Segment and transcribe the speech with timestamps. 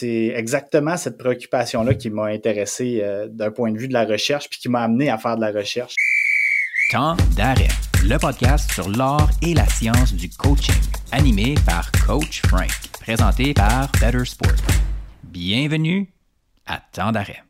[0.00, 4.48] c'est exactement cette préoccupation-là qui m'a intéressé euh, d'un point de vue de la recherche,
[4.48, 5.94] puis qui m'a amené à faire de la recherche.
[6.90, 7.68] Temps d'arrêt,
[8.04, 10.80] le podcast sur l'art et la science du coaching,
[11.12, 14.56] animé par Coach Frank, présenté par Better Sport.
[15.24, 16.08] Bienvenue
[16.66, 17.42] à Temps d'arrêt.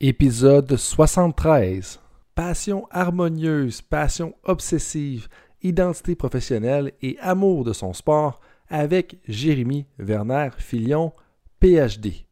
[0.00, 2.00] Épisode 73.
[2.34, 5.28] Passion harmonieuse, passion obsessive,
[5.62, 11.12] identité professionnelle et amour de son sport avec Jérémy Werner Filion,
[11.60, 12.26] PhD.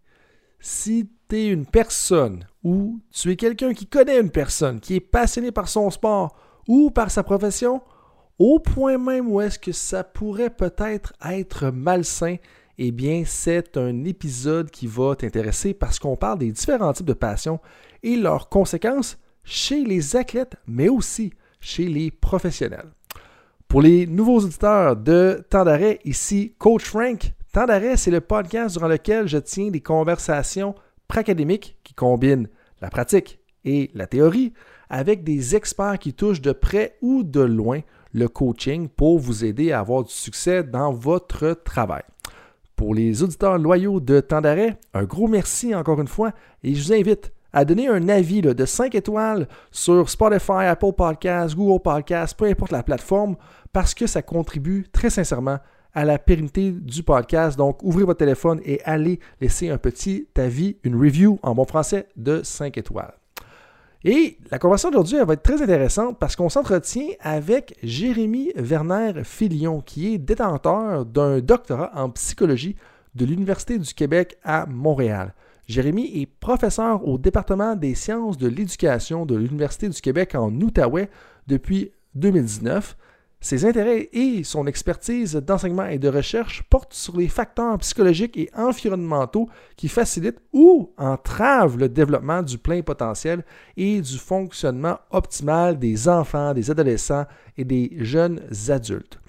[0.61, 5.01] Si tu es une personne ou tu es quelqu'un qui connaît une personne qui est
[5.01, 7.83] passionné par son sport ou par sa profession,
[8.39, 12.37] au point même où est-ce que ça pourrait peut-être être malsain,
[12.79, 17.13] eh bien, c'est un épisode qui va t'intéresser parce qu'on parle des différents types de
[17.13, 17.61] passions
[18.03, 22.93] et leurs conséquences chez les athlètes, mais aussi chez les professionnels.
[23.67, 27.33] Pour les nouveaux auditeurs de Temps d'arrêt, ici Coach Frank.
[27.53, 27.67] Temps
[27.97, 30.75] c'est le podcast durant lequel je tiens des conversations
[31.09, 32.49] pracadémiques qui combinent
[32.83, 34.53] la pratique et la théorie
[34.91, 37.81] avec des experts qui touchent de près ou de loin
[38.13, 42.03] le coaching pour vous aider à avoir du succès dans votre travail.
[42.77, 46.93] Pour les auditeurs loyaux de Temps un gros merci encore une fois et je vous
[46.93, 52.45] invite à donner un avis de 5 étoiles sur Spotify, Apple Podcasts, Google Podcasts, peu
[52.45, 53.37] importe la plateforme,
[53.73, 55.59] parce que ça contribue très sincèrement
[55.99, 57.59] à la pérennité du podcast.
[57.59, 62.07] Donc, ouvrez votre téléphone et allez laisser un petit avis, une review en bon français
[62.15, 63.15] de 5 étoiles.
[64.05, 69.81] Et la conversation d'aujourd'hui va être très intéressante parce qu'on s'entretient avec Jérémy Werner Filion,
[69.81, 72.77] qui est détenteur d'un doctorat en psychologie
[73.17, 75.35] de l'Université du Québec à Montréal.
[75.67, 81.11] Jérémy est professeur au département des sciences de l'éducation de l'Université du Québec en Outaouais
[81.49, 82.97] depuis 2019.
[83.41, 88.51] Ses intérêts et son expertise d'enseignement et de recherche portent sur les facteurs psychologiques et
[88.53, 93.45] environnementaux qui facilitent ou entravent le développement du plein potentiel
[93.77, 99.21] et du fonctionnement optimal des enfants, des adolescents et des jeunes adultes.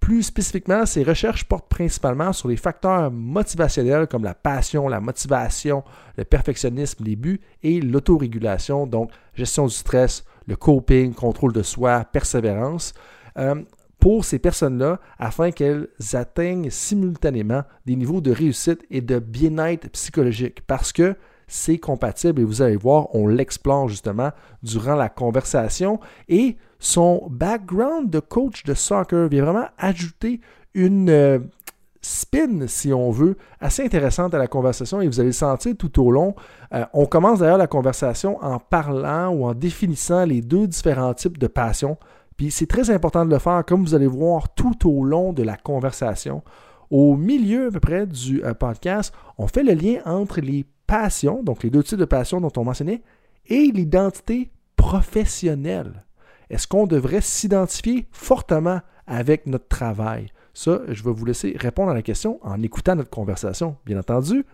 [0.00, 5.84] Plus spécifiquement, ces recherches portent principalement sur les facteurs motivationnels comme la passion, la motivation,
[6.16, 12.04] le perfectionnisme, les buts et l'autorégulation, donc gestion du stress, le coping, contrôle de soi,
[12.04, 12.94] persévérance,
[13.38, 13.62] euh,
[13.98, 20.62] pour ces personnes-là afin qu'elles atteignent simultanément des niveaux de réussite et de bien-être psychologique
[20.66, 21.14] parce que
[21.46, 24.30] c'est compatible et vous allez voir, on l'explore justement
[24.62, 30.40] durant la conversation et son background de coach de soccer vient vraiment ajouter
[30.74, 31.38] une euh,
[32.00, 36.02] spin, si on veut, assez intéressante à la conversation et vous allez le sentir tout
[36.02, 36.34] au long.
[36.74, 41.38] Euh, on commence d'ailleurs la conversation en parlant ou en définissant les deux différents types
[41.38, 41.96] de passions.
[42.50, 45.56] C'est très important de le faire, comme vous allez voir tout au long de la
[45.56, 46.42] conversation.
[46.90, 51.42] Au milieu à peu près du euh, podcast, on fait le lien entre les passions,
[51.42, 53.02] donc les deux types de passions dont on mentionnait,
[53.46, 56.04] et l'identité professionnelle.
[56.50, 60.26] Est-ce qu'on devrait s'identifier fortement avec notre travail?
[60.52, 64.44] Ça, je vais vous laisser répondre à la question en écoutant notre conversation, bien entendu.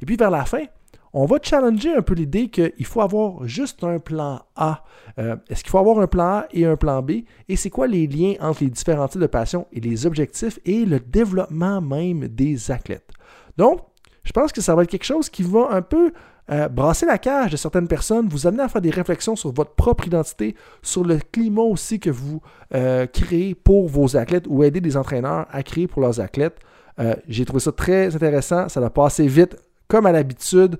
[0.00, 0.64] Et puis vers la fin,
[1.12, 4.84] on va challenger un peu l'idée qu'il faut avoir juste un plan A.
[5.18, 7.22] Euh, est-ce qu'il faut avoir un plan A et un plan B?
[7.48, 10.84] Et c'est quoi les liens entre les différents types de passions et les objectifs et
[10.84, 13.10] le développement même des athlètes?
[13.56, 13.80] Donc,
[14.24, 16.12] je pense que ça va être quelque chose qui va un peu
[16.50, 19.74] euh, brasser la cage de certaines personnes, vous amener à faire des réflexions sur votre
[19.74, 22.40] propre identité, sur le climat aussi que vous
[22.74, 26.58] euh, créez pour vos athlètes ou aider des entraîneurs à créer pour leurs athlètes.
[27.28, 29.56] J'ai trouvé ça très intéressant, ça va passer vite.
[29.88, 30.78] Comme à l'habitude,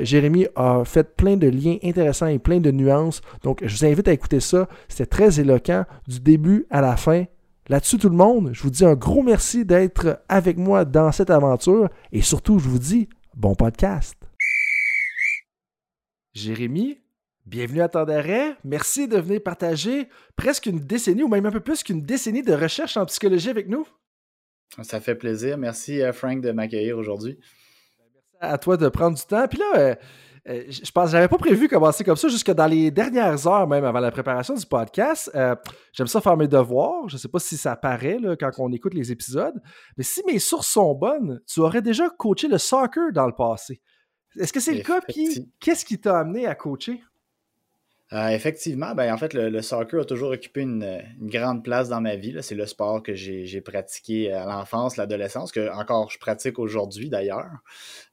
[0.00, 3.20] Jérémy a fait plein de liens intéressants et plein de nuances.
[3.42, 4.66] Donc, je vous invite à écouter ça.
[4.88, 7.24] C'était très éloquent du début à la fin.
[7.68, 11.30] Là-dessus, tout le monde, je vous dis un gros merci d'être avec moi dans cette
[11.30, 14.16] aventure et surtout, je vous dis bon podcast.
[16.32, 17.00] Jérémy,
[17.44, 18.56] bienvenue à Temps d'arrêt.
[18.62, 22.52] Merci de venir partager presque une décennie ou même un peu plus qu'une décennie de
[22.52, 23.86] recherche en psychologie avec nous.
[24.82, 25.58] Ça fait plaisir.
[25.58, 27.38] Merci, euh, Frank, de m'accueillir aujourd'hui.
[28.40, 29.46] À toi de prendre du temps.
[29.48, 29.94] Puis là, euh,
[30.48, 33.84] euh, je pense j'avais pas prévu commencer comme ça jusque dans les dernières heures même
[33.84, 35.30] avant la préparation du podcast.
[35.34, 35.56] Euh,
[35.92, 37.08] j'aime ça faire mes devoirs.
[37.08, 39.60] Je sais pas si ça apparaît quand on écoute les épisodes,
[39.96, 43.80] mais si mes sources sont bonnes, tu aurais déjà coaché le soccer dans le passé.
[44.38, 45.00] Est-ce que c'est le cas?
[45.00, 47.02] Puis qu'est-ce qui t'a amené à coacher?
[48.12, 52.14] Euh, effectivement, ben, en fait, le, soccer a toujours occupé une, grande place dans ma
[52.14, 52.36] vie.
[52.40, 57.50] C'est le sport que j'ai pratiqué à l'enfance, l'adolescence, que encore je pratique aujourd'hui d'ailleurs.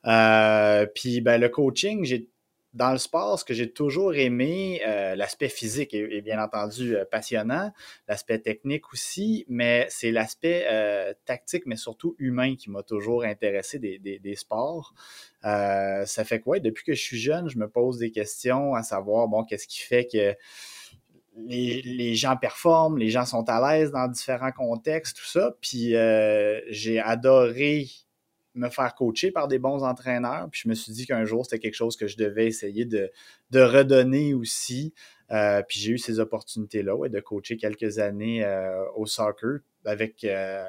[0.05, 2.27] Euh, puis ben, le coaching, j'ai
[2.73, 7.05] dans le sport, ce que j'ai toujours aimé, euh, l'aspect physique est, bien entendu euh,
[7.05, 7.71] passionnant,
[8.07, 13.77] l'aspect technique aussi, mais c'est l'aspect euh, tactique, mais surtout humain qui m'a toujours intéressé
[13.77, 14.93] des, des, sports.
[15.43, 16.59] ça fait quoi?
[16.59, 19.81] Depuis que je suis jeune, je me pose des questions à savoir, bon, qu'est-ce qui
[19.81, 20.35] fait que
[21.47, 25.55] les, les, gens performent, les gens sont à l'aise dans différents contextes, tout ça.
[25.61, 25.93] Puis
[26.69, 27.87] j'ai adoré
[28.55, 30.47] me faire coacher par des bons entraîneurs.
[30.51, 33.11] Puis je me suis dit qu'un jour, c'était quelque chose que je devais essayer de,
[33.53, 34.93] redonner aussi.
[35.31, 40.23] Euh, puis j'ai eu ces opportunités-là, ouais, de coacher quelques années euh, au soccer avec,
[40.23, 40.63] euh,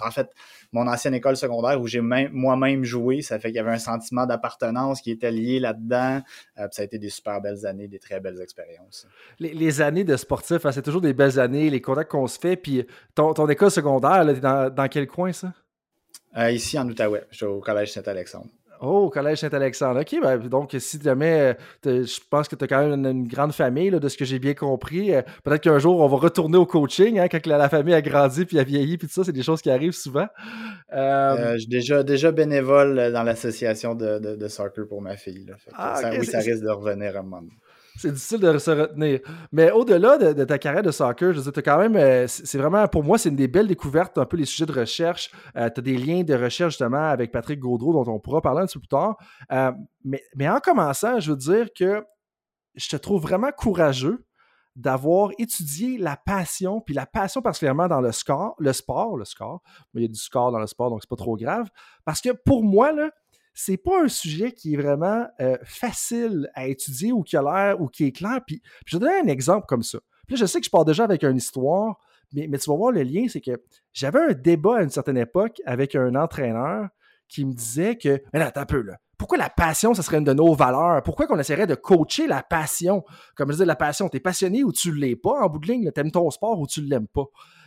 [0.00, 0.30] en fait,
[0.72, 3.20] mon ancienne école secondaire où j'ai moi-même joué.
[3.20, 6.22] Ça fait qu'il y avait un sentiment d'appartenance qui était lié là-dedans.
[6.56, 9.06] ça a été des super belles années, des très belles expériences.
[9.40, 12.56] Les, années de sportif, hein, c'est toujours des belles années, les contacts qu'on se fait.
[12.56, 15.52] Puis ton, ton école secondaire, dans, dans quel coin ça?
[16.36, 18.48] Euh, ici en Outaouais, je suis au Collège Saint-Alexandre.
[18.80, 20.00] Oh, au Collège Saint-Alexandre.
[20.00, 21.54] OK, ben, donc si jamais,
[21.86, 24.40] euh, je pense que tu as quand même une, grande famille, de ce que j'ai
[24.40, 25.14] bien compris.
[25.14, 28.44] Euh, peut-être qu'un jour, on va retourner au coaching, hein, quand la, famille a grandi,
[28.44, 30.26] puis a vieilli, puis tout ça, c'est des choses qui arrivent souvent.
[30.92, 35.46] je suis déjà, déjà bénévole dans l'association de, soccer pour ma fille.
[35.72, 37.54] Ah, ça, oui, ça risque de revenir à un moment donné.
[37.96, 39.20] C'est difficile de se retenir.
[39.52, 42.86] Mais au-delà de, ta carrière de soccer, je veux dire, quand même, euh, c'est vraiment,
[42.88, 45.30] pour moi, c'est une des belles découvertes, un peu les sujets de recherche.
[45.56, 48.62] Euh, tu as des liens de recherche, justement, avec Patrick Gaudreau, dont on pourra parler
[48.62, 49.16] un petit peu plus tard.
[49.52, 49.72] Euh,
[50.04, 52.04] mais, en commençant, je veux dire que
[52.74, 54.26] je te trouve vraiment courageux
[54.74, 59.62] d'avoir étudié la passion, puis la passion particulièrement dans le score, le sport, le score.
[59.94, 61.68] Il y a du score dans le sport, donc c'est pas trop grave.
[62.04, 63.10] Parce que pour moi, là,
[63.54, 67.80] c'est pas un sujet qui est vraiment euh, facile à étudier ou qui a l'air
[67.80, 68.40] ou qui est clair.
[68.46, 70.00] Puis, je vais donner un exemple comme ça.
[70.26, 71.98] Puis je sais que je pars déjà avec une histoire,
[72.32, 73.52] mais, mais tu vas voir le lien, c'est que
[73.92, 76.88] j'avais un débat à une certaine époque avec un entraîneur
[77.28, 78.98] qui me disait que, mais là, peu, là.
[79.18, 81.02] Pourquoi la passion, ça serait une de nos valeurs?
[81.02, 83.04] Pourquoi qu'on essaierait de coacher la passion?
[83.36, 85.90] Comme je disais, la passion, t'es passionné ou tu l'es pas en bout de ligne,
[85.92, 87.26] t'aimes ton sport ou tu l'aimes pas.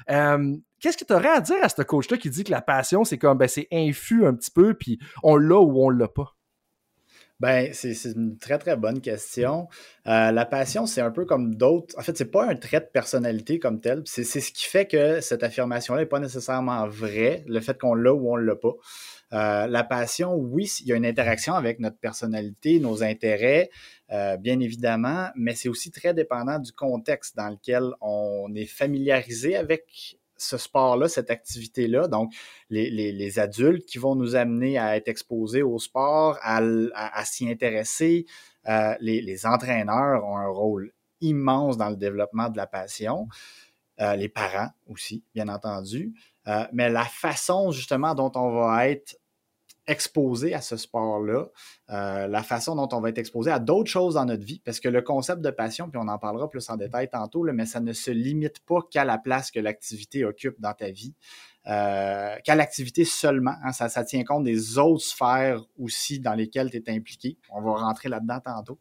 [0.10, 3.18] Euh, Qu'est-ce que tu à dire à ce coach-là qui dit que la passion, c'est
[3.18, 6.37] comme, ben, c'est infus un petit peu, puis on l'a ou on l'a pas?
[7.40, 9.68] Ben, c'est une très, très bonne question.
[10.08, 11.94] Euh, la passion, c'est un peu comme d'autres.
[11.98, 14.02] En fait, c'est pas un trait de personnalité comme tel.
[14.06, 18.12] C'est ce qui fait que cette affirmation-là n'est pas nécessairement vraie, le fait qu'on l'a
[18.12, 18.74] ou on l'a pas.
[19.34, 23.70] Euh, la passion, oui, il y a une interaction avec notre personnalité, nos intérêts,
[24.12, 29.58] euh, bien évidemment, mais c'est aussi très dépendant du contexte dans lequel on est familiarisé
[29.58, 32.08] avec ce sport-là, cette activité-là.
[32.08, 32.34] Donc,
[32.70, 38.26] les, adultes qui vont nous amener à être exposés au sport, à, s'y intéresser.
[38.68, 40.92] Euh, les, entraîneurs ont un rôle
[41.22, 43.28] immense dans le développement de la passion.
[44.00, 46.14] Euh, les parents aussi, bien entendu.
[46.48, 49.18] Euh, mais la façon justement dont on va être
[49.88, 51.48] exposé à ce sport-là,
[51.90, 54.80] euh, la façon dont on va être exposé à d'autres choses dans notre vie, parce
[54.80, 57.80] que le concept de passion, puis on en parlera plus en détail tantôt, mais ça
[57.80, 61.14] ne se limite pas qu'à la place que l'activité occupe dans ta vie,
[61.68, 63.56] euh, qu'à l'activité seulement.
[63.64, 63.72] Hein.
[63.72, 67.38] ça, ça tient compte des autres sphères aussi dans lesquelles tu es impliqué.
[67.50, 68.80] On va rentrer là-dedans tantôt.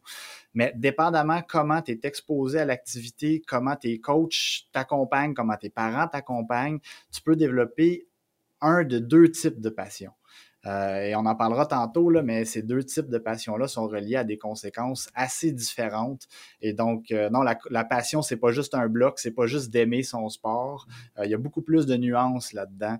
[0.53, 6.07] Mais dépendamment comment tu es exposé à l'activité, comment tes coachs t'accompagnent, comment tes parents
[6.07, 6.79] t'accompagnent,
[7.11, 8.07] tu peux développer
[8.61, 10.11] un de deux types de passion.
[10.65, 14.15] Euh, et on en parlera tantôt, là, mais ces deux types de passions-là sont reliés
[14.15, 16.27] à des conséquences assez différentes.
[16.61, 19.69] Et donc, euh, non, la, la passion, c'est pas juste un bloc, c'est pas juste
[19.69, 20.87] d'aimer son sport.
[21.19, 22.97] Euh, il y a beaucoup plus de nuances là-dedans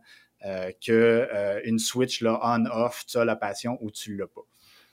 [0.80, 4.46] qu'une switch là, on-off, tu as la passion ou tu l'as pas.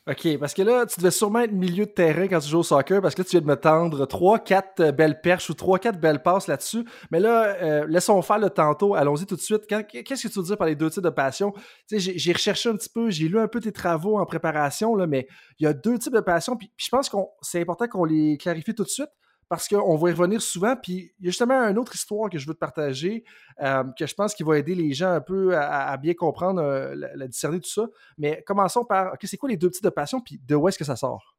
[0.07, 2.63] OK, parce que là, tu devais sûrement être milieu de terrain quand tu joues au
[2.63, 5.99] soccer, parce que là, tu viens de me tendre 3-4 euh, belles perches ou 3-4
[5.99, 6.85] belles passes là-dessus.
[7.11, 8.95] Mais là, euh, laissons faire le tantôt.
[8.95, 9.67] Allons-y tout de suite.
[9.67, 11.55] Qu'est-ce que tu veux dire par les deux types de passion?
[11.91, 15.27] J'ai recherché un petit peu, j'ai lu un peu tes travaux en préparation, là, mais
[15.59, 16.55] il y a deux types de passion.
[16.55, 19.09] Puis, puis je pense que c'est important qu'on les clarifie tout de suite
[19.49, 20.77] parce qu'on va y revenir souvent.
[20.77, 23.25] Puis il y a justement une autre histoire que je veux te partager,
[23.63, 26.95] euh, que je pense qu'il va aider les gens un peu à, bien comprendre, euh,
[26.95, 27.87] la, discerner tout ça.
[28.19, 30.79] Mais commençons par, OK, c'est quoi les deux types de passion, puis de où est-ce
[30.79, 31.37] que ça sort?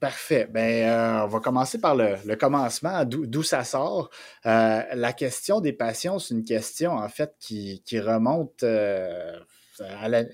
[0.00, 0.46] Parfait.
[0.50, 4.10] Ben, euh, on va commencer par le, commencement, d'où ça sort?
[4.44, 8.64] la question des passions, c'est une question en fait qui, qui remonte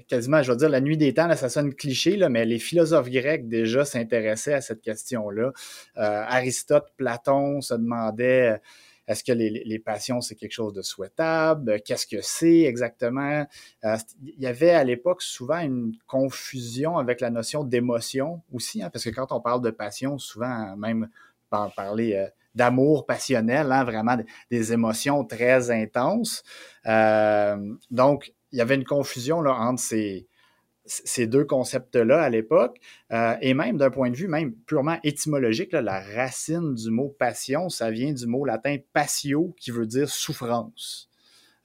[0.09, 3.11] quasiment, je vais dire, la nuit des temps, ça sonne cliché, là, mais les philosophes
[3.11, 5.53] grecs déjà s'intéressaient à cette question-là.
[5.97, 8.59] Euh, Aristote, Platon se demandaient euh,
[9.07, 11.81] est-ce que les, passions, c'est quelque chose de souhaitable?
[11.85, 13.45] Qu'est-ce que c'est exactement?
[13.85, 18.91] Euh, il y avait à l'époque souvent une confusion avec la notion d'émotion aussi, hein,
[18.93, 21.09] parce que quand on parle de passion, souvent, même
[21.51, 24.17] parler d'amour passionnel, hein, vraiment
[24.49, 26.45] des émotions très intenses.
[27.91, 30.27] donc, il y avait une confusion là, entre ces,
[30.91, 32.79] ces deux concepts-là à l'époque,
[33.13, 37.69] euh, et même d'un point de vue même purement étymologique, la racine du mot passion,
[37.69, 41.09] ça vient du mot latin patio, qui veut dire souffrance.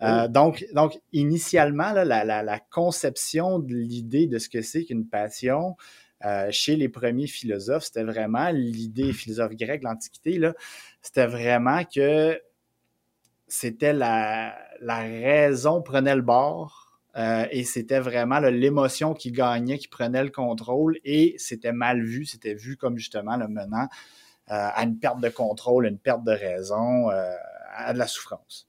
[0.02, 5.76] Euh, donc, donc, initialement, la, conception de l'idée de ce que c'est qu'une passion
[6.26, 10.40] euh, chez les premiers philosophes, c'était vraiment l'idée, philosophe grec, l'Antiquité,
[11.02, 12.40] c'était vraiment que
[13.58, 19.88] c'était la, la raison prenait le bord euh, et c'était vraiment l'émotion qui gagnait, qui
[19.88, 23.88] prenait le contrôle et c'était mal vu, c'était vu comme justement le menant
[24.52, 27.34] euh, à une perte de contrôle, une perte de raison, euh,
[27.74, 28.68] à de la souffrance.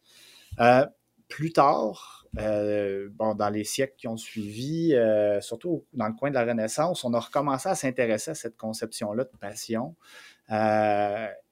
[1.29, 4.95] plus tard, bon, dans les siècles qui ont suivi,
[5.41, 9.25] surtout dans le coin de la Renaissance, on a recommencé à s'intéresser à cette conception-là
[9.25, 9.97] de passion.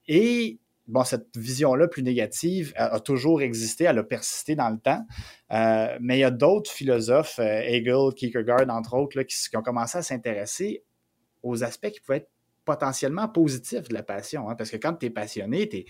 [0.07, 5.05] et bon, cette vision-là plus négative a, toujours existé, elle a persisté dans le temps.
[5.50, 9.99] Euh, mais il y a d'autres philosophes, euh, Hegel, Kierkegaard, entre autres, qui, ont commencé
[9.99, 10.85] à s'intéresser
[11.43, 12.31] aux aspects qui pouvaient être
[12.64, 14.49] potentiellement positifs de la passion.
[14.49, 14.55] Hein.
[14.57, 15.85] parce que quand tu es passionné, tu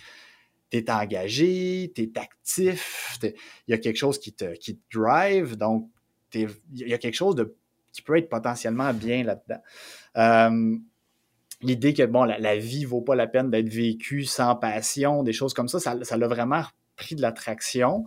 [0.72, 3.32] es, engagé, tu es actif, il
[3.68, 5.88] y a quelque chose qui te, qui drive, donc
[6.34, 7.36] il y a quelque chose
[7.92, 9.62] qui peut être potentiellement bien là-dedans.
[10.16, 10.76] Euh,
[11.64, 15.33] l'idée que bon, la, la, vie vaut pas la peine d'être vécue sans passion, des
[15.33, 16.62] choses comme ça, ça, l'a vraiment
[16.97, 18.04] pris de l'attraction.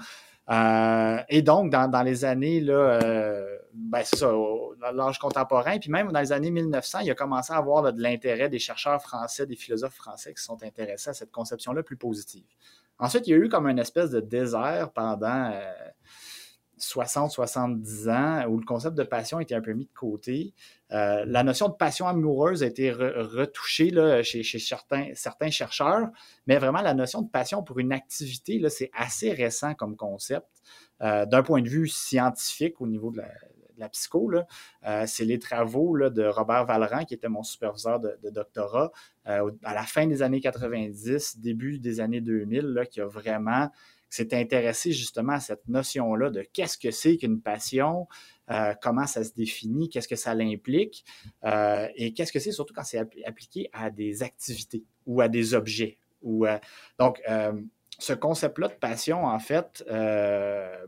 [0.49, 4.31] Euh, et donc, dans, les années, là, euh, ben, c'est ça,
[4.93, 8.47] l'âge contemporain, puis même dans les années 1900, il a commencé à avoir de l'intérêt
[8.47, 12.45] des chercheurs français, des philosophes français qui sont intéressés à cette conception-là plus positive.
[12.99, 15.73] Ensuite, il y a eu comme une espèce de désert pendant euh,
[16.79, 20.53] 60-70 ans où le concept de passion était un peu mis de côté.
[20.91, 23.91] Euh, la notion de passion amoureuse a été retouchée
[24.23, 26.07] chez, certains, certains, chercheurs,
[26.45, 30.47] mais vraiment la notion de passion pour une activité, c'est assez récent comme concept.
[31.01, 33.21] Euh, d'un point de vue scientifique au niveau de
[33.77, 34.31] la, psycho,
[34.87, 38.91] euh, c'est les travaux de Robert Valran, qui était mon superviseur de, doctorat,
[39.25, 43.69] à la fin des années 90, début des années 2000, là, qui a vraiment
[44.09, 48.07] s'est intéressé justement à cette notion-là de qu'est-ce que c'est qu'une passion,
[48.49, 51.03] euh, comment ça se définit, qu'est-ce que ça l'implique,
[51.43, 55.53] euh, et qu'est-ce que c'est surtout quand c'est appliqué à des activités ou à des
[55.53, 55.97] objets.
[56.25, 56.57] Euh,
[56.99, 57.21] donc,
[57.99, 59.83] ce concept-là de passion, en fait,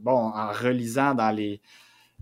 [0.01, 1.61] bon, en relisant dans les,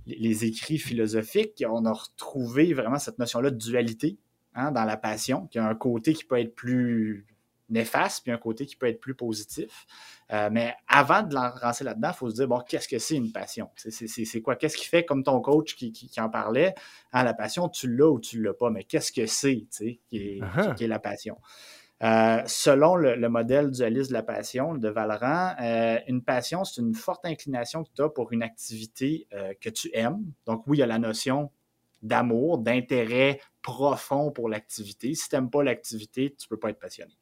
[0.06, 4.18] les, écrits philosophiques, on a retrouvé vraiment cette notion-là de dualité
[4.56, 7.26] hein, dans la passion, qui a un côté qui peut être plus
[7.70, 9.86] néfaste, puis un côté qui peut être plus positif.
[10.32, 13.32] Euh, mais avant de lancer là-dedans, il faut se dire, bon, qu'est-ce que c'est une
[13.32, 13.70] passion?
[13.76, 14.56] C'est quoi?
[14.56, 16.76] Qu'est-ce qui fait, comme ton coach qui, en parlait,
[17.14, 19.66] hein, la passion, tu l'as ou tu ne l'as pas, mais qu'est-ce que c'est
[20.10, 20.76] qui, uh-huh.
[20.76, 21.38] qui, est la passion?
[22.04, 26.94] Euh, selon le, modèle dualiste de la passion de Valran, euh, une passion, c'est une
[26.94, 29.28] forte inclination que tu as pour une activité
[29.62, 30.24] que tu aimes.
[30.46, 31.52] Donc, oui, il y a la notion
[32.02, 35.14] d'amour, d'intérêt profond pour l'activité.
[35.16, 37.18] Si tu n'aimes pas l'activité, tu ne peux pas être passionné.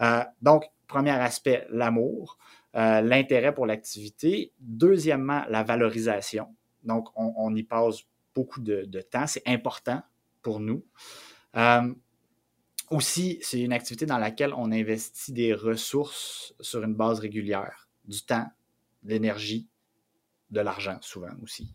[0.00, 2.38] Euh, donc, premier aspect, l'amour,
[2.76, 4.52] euh, l'intérêt pour l'activité.
[4.58, 6.54] Deuxièmement, la valorisation.
[6.82, 8.02] Donc, on, y passe
[8.34, 9.26] beaucoup de, temps.
[9.26, 10.02] C'est important
[10.42, 10.84] pour nous.
[11.56, 11.92] Euh,
[12.90, 18.22] aussi, c'est une activité dans laquelle on investit des ressources sur une base régulière, du
[18.22, 18.46] temps,
[19.02, 19.68] de l'énergie,
[20.50, 21.74] de l'argent souvent aussi.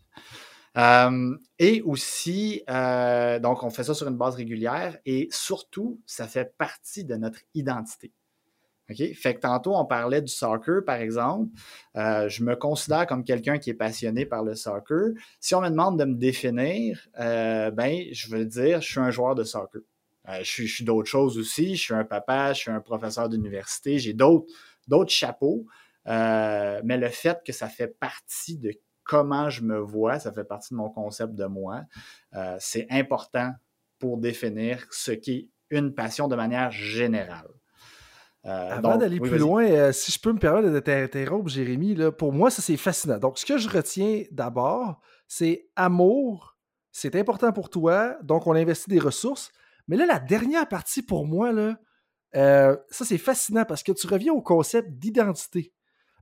[0.76, 6.26] Euh, et aussi, euh, donc, on fait ça sur une base régulière et surtout, ça
[6.28, 8.12] fait partie de notre identité.
[8.90, 9.02] OK?
[9.14, 11.50] Fait que tantôt, on parlait du soccer, par exemple.
[11.96, 15.12] Euh, je me considère comme quelqu'un qui est passionné par le soccer.
[15.40, 19.34] Si on me demande de me définir, ben, je veux dire, je suis un joueur
[19.34, 19.80] de soccer.
[20.28, 21.74] je suis, suis d'autres choses aussi.
[21.74, 24.46] Je suis un papa, je suis un professeur d'université, j'ai d'autres,
[24.86, 25.66] d'autres chapeaux.
[26.04, 28.70] mais le fait que ça fait partie de
[29.06, 31.82] comment je me vois, ça fait partie de mon concept de moi.
[32.34, 33.52] Euh, c'est important
[33.98, 37.48] pour définir ce qu'est une passion de manière générale.
[38.44, 42.12] Euh, Avant d'aller plus loin, euh, si je peux me permettre de t'interrompre, Jérémy, là,
[42.12, 43.18] pour moi, ça c'est fascinant.
[43.18, 46.56] Donc, ce que je retiens d'abord, c'est amour,
[46.92, 49.50] c'est important pour toi, donc on investit des ressources.
[49.88, 51.76] Mais là, la dernière partie pour moi, là,
[52.32, 55.72] ça c'est fascinant parce que tu reviens au concept d'identité.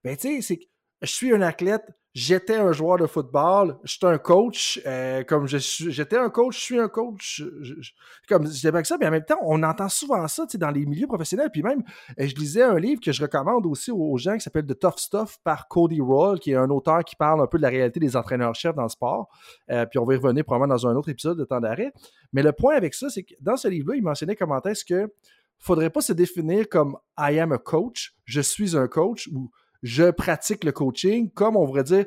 [0.04, 0.64] Ben, tu sais, c'est que
[1.04, 1.84] je suis un athlète,
[2.14, 6.78] j'étais un joueur de football, j'étais un coach, euh, comme j'étais un coach, je suis
[6.78, 7.90] un coach, je, je,
[8.28, 11.08] comme pas que ça, mais en même temps, on entend souvent ça dans les milieux
[11.08, 11.50] professionnels.
[11.52, 11.82] Puis même,
[12.20, 14.98] euh, je lisais un livre que je recommande aussi aux gens qui s'appelle The Tough
[14.98, 17.98] Stuff par Cody Roll, qui est un auteur qui parle un peu de la réalité
[17.98, 19.28] des entraîneurs-chefs dans le sport.
[19.70, 21.92] Euh, puis on va y revenir probablement dans un autre épisode de temps d'arrêt.
[22.32, 25.12] Mais le point avec ça, c'est que dans ce livre-là, il mentionnait comment est-ce que
[25.58, 29.50] faudrait pas se définir comme I am a coach, je suis un coach ou
[29.84, 32.06] je pratique le coaching, comme on pourrait dire,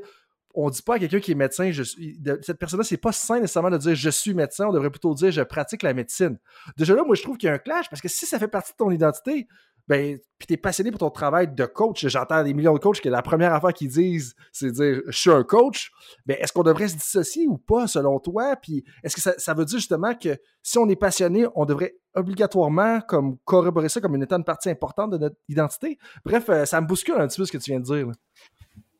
[0.55, 3.69] on dit pas à quelqu'un qui est médecin, je cette personne-là, c'est pas sain nécessairement
[3.69, 6.39] de dire je suis médecin, on devrait plutôt dire je pratique la médecine.
[6.75, 8.47] Déjà là, moi, je trouve qu'il y a un clash parce que si ça fait
[8.47, 9.47] partie de ton identité,
[9.87, 12.05] ben, puis t'es passionné pour ton travail de coach.
[12.07, 15.29] J'entends des millions de coachs que la première affaire qu'ils disent, c'est dire je suis
[15.29, 15.91] un coach.
[16.25, 18.55] Ben, est-ce qu'on devrait se dissocier ou pas, selon toi?
[18.55, 23.01] Puis est-ce que ça, veut dire justement que si on est passionné, on devrait obligatoirement
[23.01, 25.97] comme corroborer ça comme une état une partie importante de notre identité?
[26.25, 28.07] Bref, euh, ça me bouscule un petit peu ce que tu viens de dire.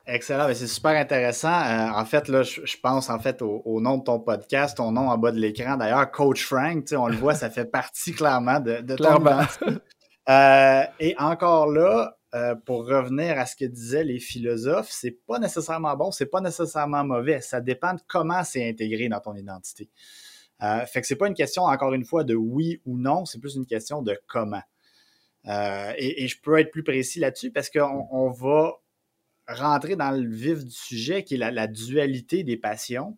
[0.05, 1.49] Excellent, c'est super intéressant.
[1.49, 5.09] Euh, en fait, là, je, pense en fait au, nom de ton podcast, ton nom
[5.09, 5.75] en bas de l'écran.
[5.75, 9.21] D'ailleurs, Coach Frank, on le voit, ça fait partie clairement de, de ton.
[10.29, 15.39] Euh, et encore là, euh, pour revenir à ce que disaient les philosophes, c'est pas
[15.39, 17.39] nécessairement bon, c'est pas nécessairement mauvais.
[17.39, 19.89] Ça dépend de comment c'est intégré dans ton identité.
[20.63, 23.39] Euh, fait que c'est pas une question, encore une fois, de oui ou non, c'est
[23.39, 24.63] plus une question de comment.
[25.47, 28.73] Euh, et, je peux être plus précis là-dessus parce qu'on va
[29.47, 33.17] rentrer dans le vif du sujet qui est la dualité des passions.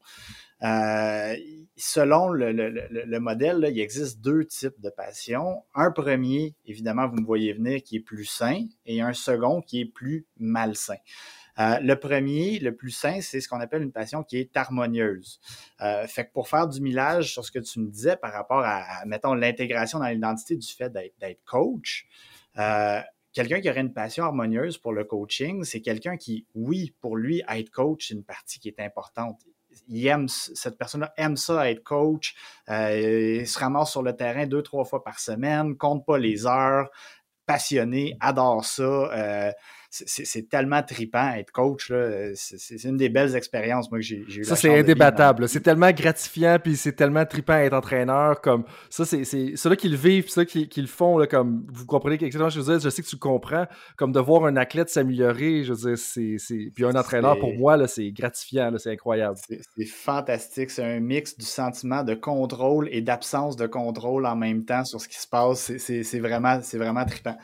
[0.61, 1.35] Euh,
[1.77, 5.63] selon le, modèle, il existe deux types de passion.
[5.73, 9.81] Un premier, évidemment, vous me voyez venir, qui est plus sain, et un second qui
[9.81, 10.97] est plus malsain.
[11.59, 15.39] Euh, le premier, le plus sain, c'est ce qu'on appelle une passion qui est harmonieuse.
[15.81, 18.63] Euh, fait que pour faire du millage sur ce que tu me disais par rapport
[18.63, 22.07] à, mettons, l'intégration dans l'identité du fait d'être coach,
[23.33, 27.43] quelqu'un qui aurait une passion harmonieuse pour le coaching, c'est quelqu'un qui, oui, pour lui,
[27.49, 29.39] être coach, c'est une partie qui est importante
[29.93, 32.35] aime, cette personne-là aime ça, être coach.
[32.69, 36.45] Euh, il se ramasse sur le terrain deux, trois fois par semaine, compte pas les
[36.45, 36.89] heures,
[37.45, 39.53] passionné, adore ça.
[39.89, 41.91] Euh, c'est tellement tripant être coach.
[42.35, 44.43] C'est une des belles expériences moi, que j'ai eu.
[44.43, 45.49] Ça, c'est indébattable.
[45.49, 48.39] C'est tellement gratifiant, puis c'est tellement tripant être entraîneur.
[48.41, 51.85] Comme ça, c'est ceux-là qui le vivent, ceux qui, qui le font, là, comme vous
[51.85, 52.83] comprenez exactement ce que je veux dire.
[52.83, 53.65] Je sais que tu comprends.
[53.97, 56.71] Comme de voir un athlète s'améliorer, je veux dire, c'est.
[56.75, 59.37] Puis un entraîneur, pour moi, c'est gratifiant, c'est incroyable.
[59.47, 60.69] C'est fantastique.
[60.69, 65.01] C'est un mix du sentiment de contrôle et d'absence de contrôle en même temps sur
[65.01, 65.75] ce qui se passe.
[65.77, 67.37] C'est vraiment, vraiment trippant.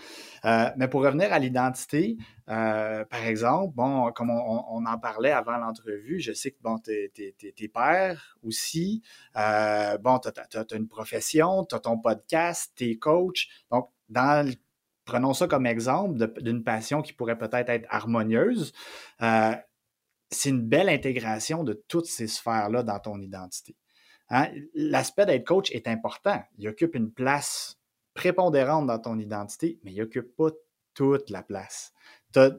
[0.46, 2.18] Euh, mais pour revenir à l'identité,
[2.50, 7.12] euh, par exemple, bon, comme on, en parlait avant l'entrevue, je sais que bon, t'es,
[7.18, 9.02] es, père aussi.
[9.38, 13.50] Euh, bon, tu as, une profession, tu as ton podcast, tu es coach.
[13.72, 14.48] Donc, dans
[15.06, 18.74] prenons ça comme exemple d'une passion qui pourrait peut-être être harmonieuse.
[19.20, 23.76] c'est une belle intégration de toutes ces sphères-là dans ton identité.
[24.30, 24.50] Hein?
[24.74, 26.44] L'aspect d'être coach est important.
[26.58, 27.78] Il occupe une place
[28.16, 30.50] prépondérante dans ton identité, mais il n'occupe pas
[30.96, 31.94] toute la place.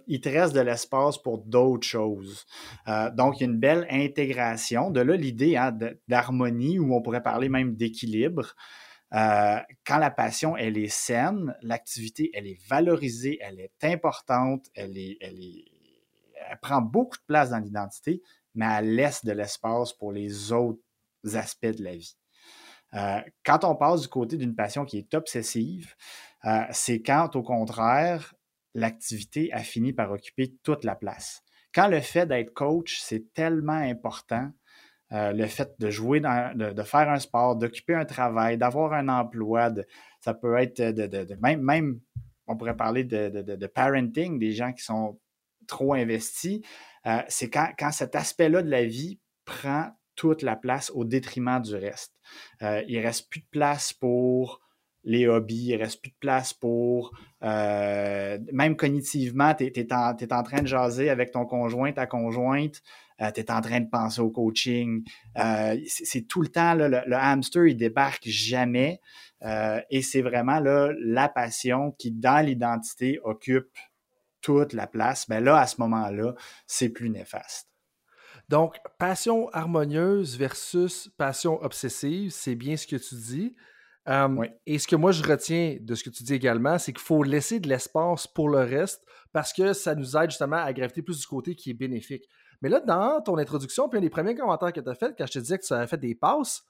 [0.07, 2.47] Il te reste de l'espace pour d'autres choses.
[2.89, 4.91] Euh, donc, il y a une belle intégration.
[4.91, 5.77] De là, l'idée hein,
[6.09, 8.55] d'harmonie, ou on pourrait parler même d'équilibre.
[9.13, 14.97] Euh, quand la passion, elle est saine, l'activité, elle est valorisée, elle est importante, elle,
[15.21, 18.23] elle prend beaucoup de place dans l'identité,
[18.55, 20.81] mais elle laisse de l'espace pour les autres
[21.35, 22.17] aspects de la vie.
[22.95, 25.95] Euh, quand on passe du côté d'une passion qui est obsessive,
[26.45, 28.35] euh, c'est quand, au contraire,
[28.75, 31.43] l'activité a fini par occuper toute la place.
[31.75, 34.51] Quand le fait d'être coach, c'est tellement important,
[35.13, 39.71] euh, le fait de jouer, de, faire un sport, d'occuper un travail, d'avoir un emploi,
[40.21, 40.81] ça peut être
[41.39, 42.01] même,
[42.47, 45.19] on pourrait parler de, parenting, des gens qui sont
[45.67, 46.61] trop investis.
[47.29, 52.15] c'est quand cet aspect-là de la vie prend toute la place au détriment du reste.
[52.63, 54.61] Euh, il reste plus de place pour
[55.05, 57.13] les hobbies, il ne reste plus de place pour,
[57.45, 62.83] euh, même cognitivement, tu es, en train de jaser avec ton conjoint, ta conjointe,
[63.21, 65.05] euh, tu es en train de penser au coaching.
[65.87, 69.01] c'est tout le temps, le, hamster, il débarque jamais.
[69.91, 73.79] et c'est vraiment la passion qui, dans l'identité, occupe
[74.41, 75.29] toute la place.
[75.29, 76.35] Mais là, à ce moment-là,
[76.67, 77.69] c'est plus néfaste.
[78.49, 83.57] Donc, passion harmonieuse versus passion obsessive, c'est bien ce que tu dis.
[84.67, 87.25] Et ce que moi je retiens de ce que tu dis également, c'est qu'il faut
[87.25, 91.19] laisser de l'espace pour le reste parce que ça nous aide justement à graviter plus
[91.19, 92.23] du côté qui est bénéfique.
[92.63, 95.27] Mais là, dans ton introduction, puis un des premiers commentaires que tu as fait quand
[95.27, 96.63] je te disais que tu avais fait des passes,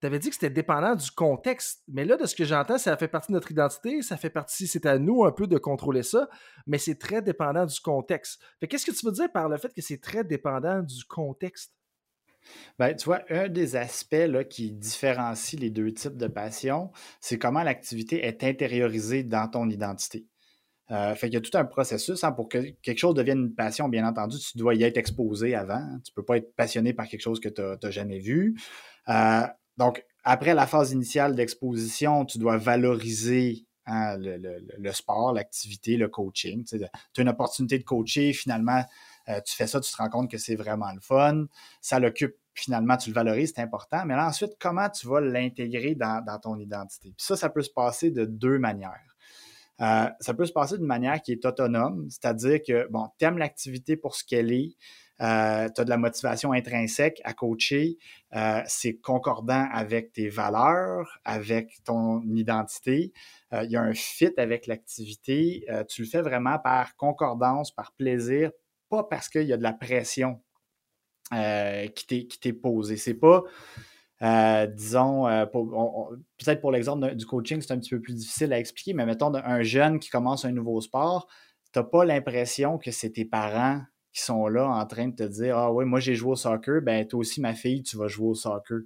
[0.00, 1.82] tu avais dit que c'était dépendant du contexte.
[1.88, 4.66] Mais là, de ce que j'entends, ça fait partie de notre identité, ça fait partie,
[4.66, 6.28] c'est à nous un peu de contrôler ça,
[6.66, 8.40] mais c'est très dépendant du contexte.
[8.68, 11.72] qu'est-ce que tu veux dire par le fait que c'est très dépendant du contexte?
[12.78, 17.38] Ben, tu vois, un des aspects là, qui différencie les deux types de passion, c'est
[17.38, 20.26] comment l'activité est intériorisée dans ton identité.
[20.90, 23.54] Euh, fait qu'il y a tout un processus hein, pour que quelque chose devienne une
[23.54, 23.88] passion.
[23.88, 25.84] Bien entendu, tu dois y être exposé avant.
[26.02, 28.58] Tu ne peux pas être passionné par quelque chose que tu n'as jamais vu.
[29.08, 29.42] Euh,
[29.78, 36.64] donc, après la phase initiale d'exposition, tu dois valoriser hein, le, sport, l'activité, le coaching.
[36.64, 38.84] Tu as une opportunité de coacher, finalement,
[39.26, 41.46] tu fais ça, tu te rends compte que c'est vraiment le fun.
[41.80, 44.04] Ça l'occupe finalement, tu le valorises, c'est important.
[44.04, 47.12] Mais là, ensuite, comment tu vas l'intégrer dans, ton identité?
[47.16, 49.16] Puis ça, ça peut se passer de deux manières.
[49.80, 53.38] Euh, ça peut se passer d'une manière qui est autonome, c'est-à-dire que, bon, tu aimes
[53.38, 54.76] l'activité pour ce qu'elle est,
[55.20, 57.98] euh, tu as de la motivation intrinsèque à coacher,
[58.34, 63.12] euh, c'est concordant avec tes valeurs, avec ton identité,
[63.52, 68.50] il y a un fit avec l'activité, tu le fais vraiment par concordance, par plaisir,
[68.90, 70.42] pas parce qu'il y a de la pression
[71.30, 72.98] qui t'est posée.
[72.98, 73.44] C'est pas
[74.22, 78.58] euh, disons, euh, peut-être pour l'exemple du coaching, c'est un petit peu plus difficile à
[78.58, 81.28] expliquer, mais mettons un jeune qui commence un nouveau sport,
[81.72, 85.22] tu n'as pas l'impression que c'est tes parents qui sont là en train de te
[85.22, 88.08] dire Ah oui, moi j'ai joué au soccer, ben toi aussi, ma fille, tu vas
[88.08, 88.78] jouer au soccer.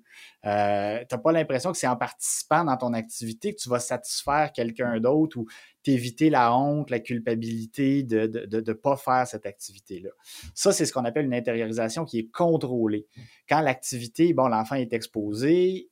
[0.44, 3.78] Euh, tu n'as pas l'impression que c'est en participant dans ton activité que tu vas
[3.78, 5.46] satisfaire quelqu'un d'autre ou
[5.82, 10.10] t'éviter la honte, la culpabilité de ne de, de, pas faire cette activité-là?
[10.54, 13.06] Ça, c'est ce qu'on appelle une intériorisation qui est contrôlée.
[13.48, 15.88] Quand l'activité, bon, l'enfant est exposé,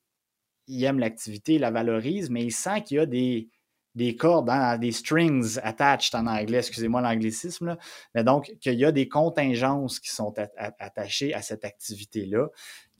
[0.67, 3.49] il aime l'activité, il la valorise, mais il sent qu'il y a des,
[3.95, 7.77] des cordes, hein, des strings attached en anglais, excusez-moi l'anglicisme,
[8.15, 10.33] mais donc qu'il y a des contingences qui sont
[10.79, 12.49] attachées à cette activité-là,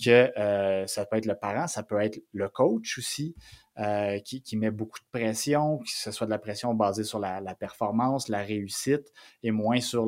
[0.03, 3.35] que euh, ça peut être le parent, ça peut être le coach aussi,
[3.79, 7.55] euh, qui, met beaucoup de pression, que ce soit de la pression basée sur la,
[7.55, 10.07] performance, la réussite, et moins sur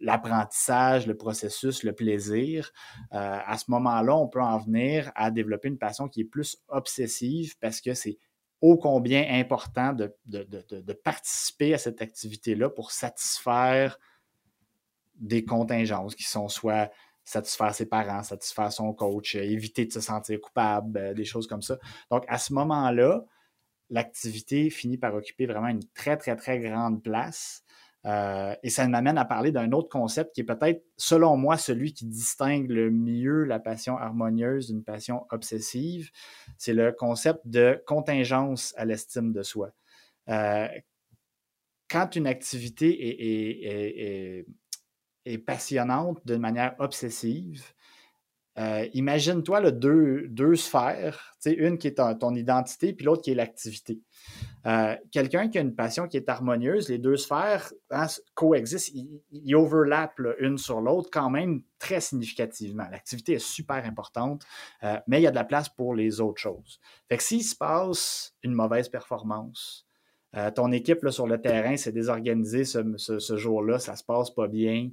[0.00, 2.72] l'apprentissage, le, processus, le plaisir.
[3.12, 6.58] Euh, à ce moment-là, on peut en venir à développer une passion qui est plus
[6.68, 8.18] obsessive parce que c'est
[8.60, 13.98] ô combien important de, participer à cette activité-là pour satisfaire
[15.16, 16.90] des contingences qui sont soit
[17.24, 21.46] satisfaire ses parents, satisfaire son coach, euh, éviter de se sentir coupable, euh, des choses
[21.46, 21.76] comme ça.
[22.10, 23.24] Donc, à ce moment-là,
[23.90, 27.64] l'activité finit par occuper vraiment une très, très, très grande place.
[28.06, 31.92] Euh, et ça m'amène à parler d'un autre concept qui est peut-être, selon moi, celui
[31.92, 36.10] qui distingue le mieux la passion harmonieuse d'une passion obsessive.
[36.56, 39.72] C'est le concept de contingence à l'estime de soi.
[41.88, 42.88] quand une activité
[45.24, 47.72] est, passionnante d'une manière obsessive.
[48.58, 54.00] Euh, imagine-toi deux, deux sphères, une qui est ton, identité, puis l'autre qui est l'activité.
[54.66, 58.92] Euh, quelqu'un qui a une passion qui est harmonieuse, les deux sphères hein, coexistent,
[59.30, 62.86] ils, overlappent une sur l'autre quand même très significativement.
[62.90, 64.44] L'activité est super importante,
[64.82, 66.80] euh, mais il y a de la place pour les autres choses.
[67.18, 69.86] S'il se passe une mauvaise performance,
[70.36, 74.48] euh, ton équipe là, sur le terrain s'est désorganisée ce, jour-là, ça se passe pas
[74.48, 74.90] bien.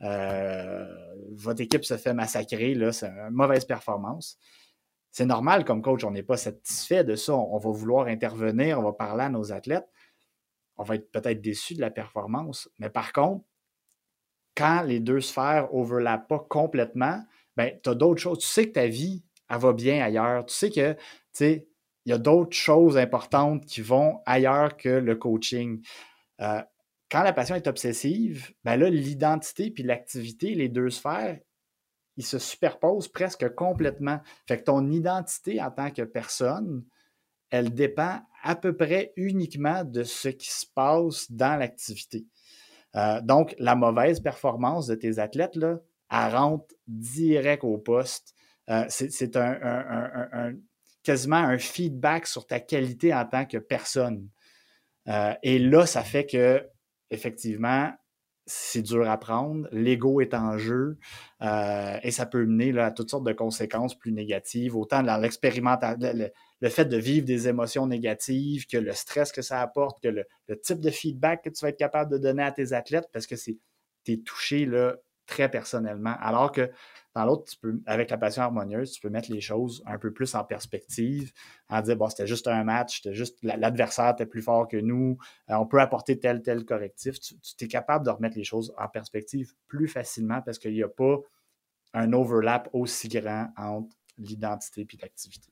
[0.00, 4.38] Votre équipe se fait massacrer, c'est une mauvaise performance.
[5.10, 7.34] C'est normal comme coach, on n'est pas satisfait de ça.
[7.34, 9.88] On, va vouloir intervenir, on va parler à nos athlètes.
[10.76, 12.70] On va être peut-être déçu de la performance.
[12.78, 13.44] Mais par contre,
[14.56, 17.22] quand les deux sphères overlappent pas complètement,
[17.56, 18.38] ben, tu as d'autres choses.
[18.38, 20.46] Tu sais que ta vie, elle va bien ailleurs.
[20.46, 20.98] Tu sais que, tu
[21.32, 21.68] sais,
[22.04, 25.84] il y a d'autres choses importantes qui vont ailleurs que le coaching.
[26.40, 26.62] Euh,
[27.10, 31.38] quand la passion est obsessive, ben là, l'identité puis l'activité, les deux sphères,
[32.18, 34.20] ils se superposent presque complètement.
[34.46, 36.84] Fait que ton identité en tant que personne,
[37.48, 42.26] elle dépend à peu près uniquement de ce qui se passe dans l'activité.
[42.96, 45.78] Euh, donc, la mauvaise performance de tes athlètes, là,
[46.10, 48.34] elle rentre direct au poste.
[48.68, 50.54] Euh, c'est un,
[51.04, 54.28] quasiment un feedback sur ta qualité en tant que personne.
[55.06, 56.66] Euh, et là, ça fait que,
[57.10, 57.92] effectivement,
[58.48, 60.96] c'est dur à prendre, l'ego est en jeu
[61.42, 65.98] euh, et ça peut mener à toutes sortes de conséquences plus négatives, autant dans l'expérimentation,
[66.60, 70.24] le, fait de vivre des émotions négatives, que le stress que ça apporte, que le,
[70.62, 73.34] type de feedback que tu vas être capable de donner à tes athlètes parce que
[73.34, 73.58] tu
[74.08, 76.16] es touché là, très personnellement.
[76.20, 76.70] Alors que
[77.14, 77.52] dans l'autre,
[77.86, 81.32] avec la passion harmonieuse, tu peux mettre les choses un peu plus en perspective,
[81.68, 85.18] en dire, bon, c'était juste un match, c'était juste l'adversaire était plus fort que nous,
[85.50, 87.18] euh, on peut apporter tel, tel correctif.
[87.18, 90.88] Tu, es capable de remettre les choses en perspective plus facilement parce qu'il n'y a
[90.88, 91.18] pas
[91.94, 95.48] un overlap aussi grand entre l'identité et l'activité.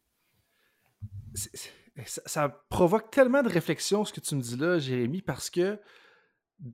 [2.05, 5.81] Ça, provoque tellement de réflexion ce que tu me dis là, Jérémy, parce que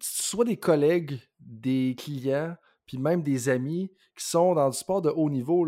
[0.01, 5.11] soit des collègues, des clients, puis même des amis qui sont dans du sport de
[5.11, 5.67] haut niveau,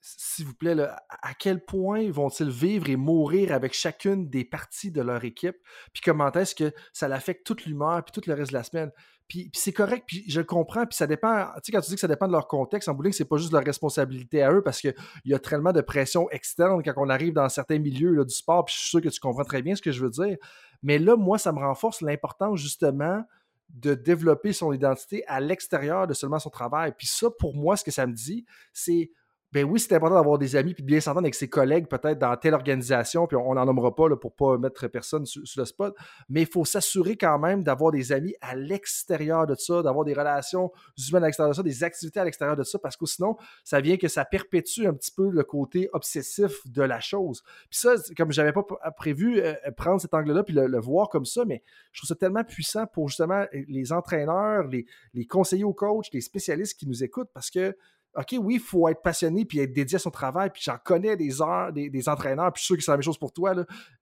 [0.00, 5.00] s'il vous plaît, à quel point vont-ils vivre et mourir avec chacune des parties de
[5.00, 5.56] leur équipe?
[5.92, 8.90] Puis comment est-ce que ça l'affecte toute l'humeur puis tout le reste de la semaine?
[9.28, 12.00] Puis, c'est correct, puis je comprends, puis ça dépend, tu sais, quand tu dis que
[12.00, 14.80] ça dépend de leur contexte, en bowling, c'est pas juste leur responsabilité à eux, parce
[14.80, 14.94] qu'il
[15.24, 18.74] y a tellement de pression externe quand on arrive dans certains milieux du sport, puis
[18.74, 20.36] je suis sûr que tu comprends très bien ce que je veux dire.
[20.82, 23.24] Mais là, moi, ça me renforce l'importance, justement,
[23.72, 26.92] de développer son identité à l'extérieur de seulement son travail.
[26.96, 29.10] Puis ça, pour moi, ce que ça me dit, c'est
[29.52, 32.18] ben oui, c'est important d'avoir des amis puis de bien s'entendre avec ses collègues, peut-être
[32.18, 35.64] dans telle organisation, puis on n'en nommera pas là, pour pas mettre personne sur, le
[35.64, 35.94] spot,
[36.28, 40.14] mais il faut s'assurer quand même d'avoir des amis à l'extérieur de ça, d'avoir des
[40.14, 40.72] relations
[41.08, 43.80] humaines à l'extérieur de ça, des activités à l'extérieur de ça, parce que sinon, ça
[43.80, 47.42] vient que ça perpétue un petit peu le côté obsessif de la chose.
[47.68, 48.64] Puis ça, comme j'avais pas
[48.96, 51.62] prévu euh, prendre cet angle-là puis le, voir comme ça, mais
[51.92, 56.22] je trouve ça tellement puissant pour justement les entraîneurs, les, les conseillers aux coachs, les
[56.22, 57.76] spécialistes qui nous écoutent, parce que
[58.14, 60.50] OK, oui, il faut être passionné puis être dédié à son travail.
[60.50, 63.02] Puis j'en connais des heures, des, entraîneurs, puis je suis sûr que c'est la même
[63.02, 63.54] chose pour toi,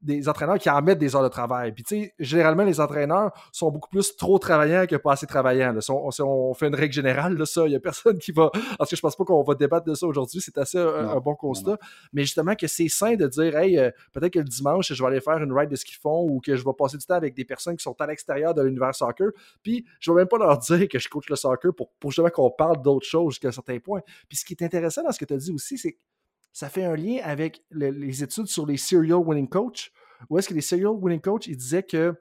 [0.02, 1.72] des entraîneurs qui en mettent des heures de travail.
[1.72, 5.80] Puis tu sais, généralement, les entraîneurs sont beaucoup plus trop travaillants que pas assez travaillants.
[5.80, 8.50] Si, on, fait une règle générale, là, ça, il n'y a personne qui va.
[8.78, 11.34] Parce que je pense pas qu'on va débattre de ça aujourd'hui, c'est assez un, bon
[11.36, 11.78] constat.
[12.12, 15.08] Mais justement, que c'est sain de dire, hey, euh, peut-être que le dimanche, je vais
[15.08, 17.14] aller faire une ride de ce qu'ils font ou que je vais passer du temps
[17.14, 19.28] avec des personnes qui sont à l'extérieur de l'univers soccer.
[19.62, 22.30] Puis je vais même pas leur dire que je coach le soccer pour, pour justement
[22.30, 23.99] qu'on parle d'autres choses jusqu'à un certain point.
[24.28, 25.98] Puis ce qui est intéressant dans ce que tu as dit aussi, c'est que
[26.52, 29.92] ça fait un lien avec les études sur les serial winning coach.
[30.28, 32.14] Où est-ce que les serial winning coach, ils disaient que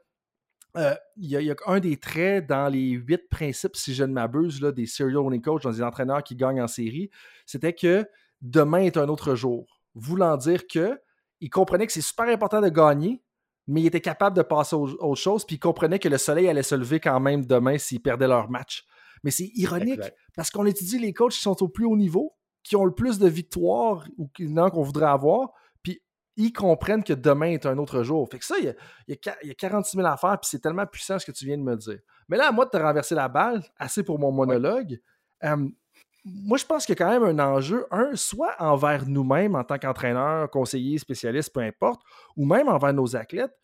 [0.77, 4.85] euh, y, a un des traits dans les huit principes, si je ne m'abuse, des
[4.85, 7.09] serial winning coach, dans des entraîneurs qui gagnent en série,
[7.45, 8.05] c'était que
[8.41, 9.81] demain est un autre jour.
[9.95, 10.99] Voulant dire que
[11.41, 13.23] ils comprenaient que c'est super important de gagner,
[13.67, 16.47] mais ils étaient capables de passer aux autre chose, puis ils comprenaient que le soleil
[16.47, 18.85] allait se lever quand même demain s'ils perdaient leur match.
[19.23, 20.01] Mais c'est ironique
[20.35, 23.19] parce qu'on étudie les coachs qui sont au plus haut niveau, qui ont le plus
[23.19, 25.51] de victoires ou qu'on voudrait avoir,
[25.83, 26.01] puis
[26.35, 28.27] ils comprennent que demain est un autre jour.
[28.29, 28.75] Fait que ça, il
[29.07, 31.75] y a, 46 000 affaires, puis c'est tellement puissant ce que tu viens de me
[31.75, 31.99] dire.
[32.27, 34.99] Mais là, à moi de te renverser la balle, assez pour mon monologue.
[35.41, 39.63] moi, je pense qu'il y a quand même un enjeu, un, soit envers nous-mêmes en
[39.63, 42.01] tant qu'entraîneurs, conseillers, spécialistes, peu importe,
[42.35, 43.57] ou même envers nos athlètes,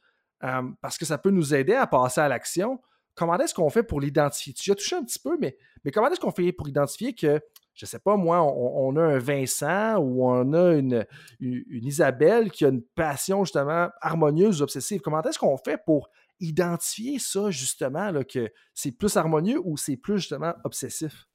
[0.81, 2.79] parce que ça peut nous aider à passer à l'action
[3.15, 4.53] comment est-ce qu'on fait pour l'identifier?
[4.53, 7.41] Tu as touché un petit peu, mais, mais comment est-ce qu'on fait pour identifier que,
[7.73, 11.05] je ne sais pas, moi, on, a un Vincent ou on a une,
[11.39, 15.01] une, Isabelle qui a une passion justement harmonieuse, obsessive?
[15.01, 19.97] Comment est-ce qu'on fait pour identifier ça, justement, là, que c'est plus harmonieux ou c'est
[19.97, 21.27] plus justement obsessif?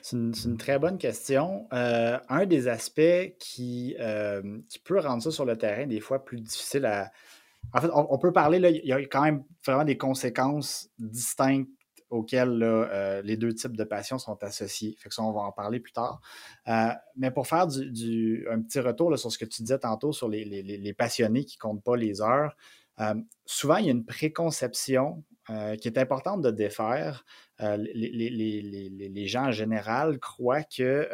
[0.00, 1.68] C'est une, très bonne question.
[1.72, 6.24] Euh, un des aspects qui, euh, qui peut rendre ça sur le terrain des fois
[6.24, 7.10] plus difficile à,
[7.72, 11.68] en fait, on, peut parler, là, il y a quand même vraiment des conséquences distinctes
[12.10, 14.96] auxquelles euh, les deux types de passions sont associés.
[14.98, 16.20] Fait que ça, on va en parler plus tard.
[16.66, 20.28] Euh, mais pour faire du, un petit retour sur ce que tu disais tantôt sur
[20.28, 22.56] les, passionnés qui ne comptent pas les heures,
[23.00, 25.24] euh, souvent, il y a une préconception
[25.80, 27.24] qui est importante de défaire.
[27.58, 31.08] Les, gens en général croient que,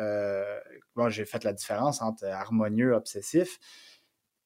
[0.96, 3.60] bon, j'ai fait la différence entre harmonieux, obsessif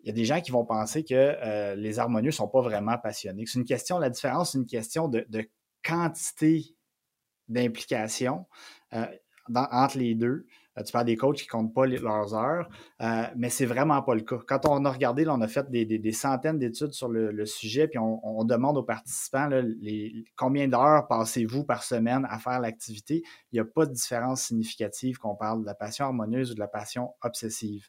[0.01, 2.61] il y a des gens qui vont penser que euh, les harmonieux ne sont pas
[2.61, 3.45] vraiment passionnés.
[3.47, 5.27] C'est une question, la différence, c'est une question de,
[5.85, 6.77] quantité
[7.49, 8.47] d'implication
[8.93, 9.07] euh,
[9.55, 10.47] entre les deux.
[10.77, 12.69] Euh, tu parles des coachs qui ne comptent pas leurs heures,
[13.37, 14.39] mais c'est vraiment pas le cas.
[14.47, 18.45] Quand on a regardé, on a fait des, centaines d'études sur le, sujet, puis on,
[18.45, 19.49] demande aux participants
[20.37, 23.23] combien d'heures passez-vous par semaine à faire l'activité?
[23.51, 26.61] Il n'y a pas de différence significative qu'on parle de la passion harmonieuse ou de
[26.61, 27.89] la passion obsessive.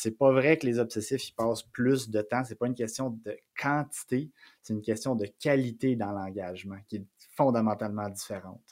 [0.00, 2.44] C'est pas vrai que les obsessifs ils passent plus de temps.
[2.44, 4.30] C'est pas une question de quantité,
[4.62, 8.62] c'est une question de qualité dans l'engagement qui est fondamentalement différente.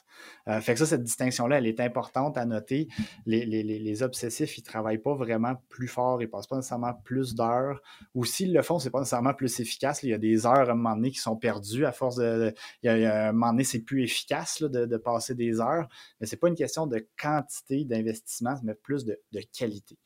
[0.47, 2.87] Euh, fait que ça, cette distinction-là, elle est importante à noter.
[3.25, 7.35] Les, obsessifs, ils ne travaillent pas vraiment plus fort, ils ne passent pas nécessairement plus
[7.35, 7.81] d'heures.
[8.15, 10.03] Ou s'ils le font, ce n'est pas nécessairement plus efficace.
[10.03, 12.53] Il y a des heures à un moment donné qui sont perdues à force de.
[12.83, 15.89] Il y a, un moment donné, c'est plus efficace de, passer des heures.
[16.21, 19.19] Mais ce n'est pas une question de quantité d'investissement, mais plus de,
[19.53, 19.97] qualité.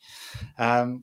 [0.58, 0.98] Euh,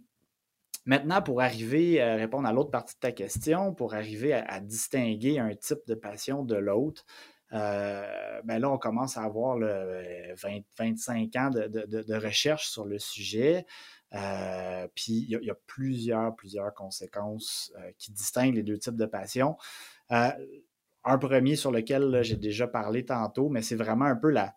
[0.90, 5.38] Maintenant, pour arriver à répondre à l'autre partie de ta question, pour arriver à, distinguer
[5.38, 7.06] un type de passion de l'autre,
[7.54, 10.34] euh, ben là, on commence à avoir le
[10.80, 13.68] 25 ans de, recherche sur le sujet.
[14.16, 19.06] Euh, puis il y, a plusieurs, plusieurs conséquences euh, qui distinguent les deux types de
[19.06, 19.58] passion.
[20.10, 24.56] un premier sur lequel j'ai déjà parlé tantôt, mais c'est vraiment un peu la,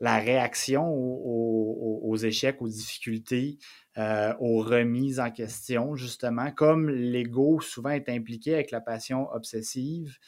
[0.00, 3.58] la réaction aux, échecs, aux difficultés,
[3.96, 10.18] aux remises en question, justement, comme l'ego souvent est impliqué avec la passion obsessive.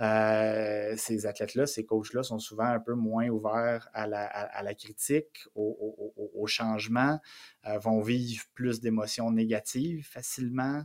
[0.00, 6.44] Euh, ces athlètes-là, ces coachs-là sont souvent un peu moins ouverts à la, critique, au,
[6.46, 7.20] changement,
[7.66, 10.82] euh, vont vivre plus d'émotions négatives facilement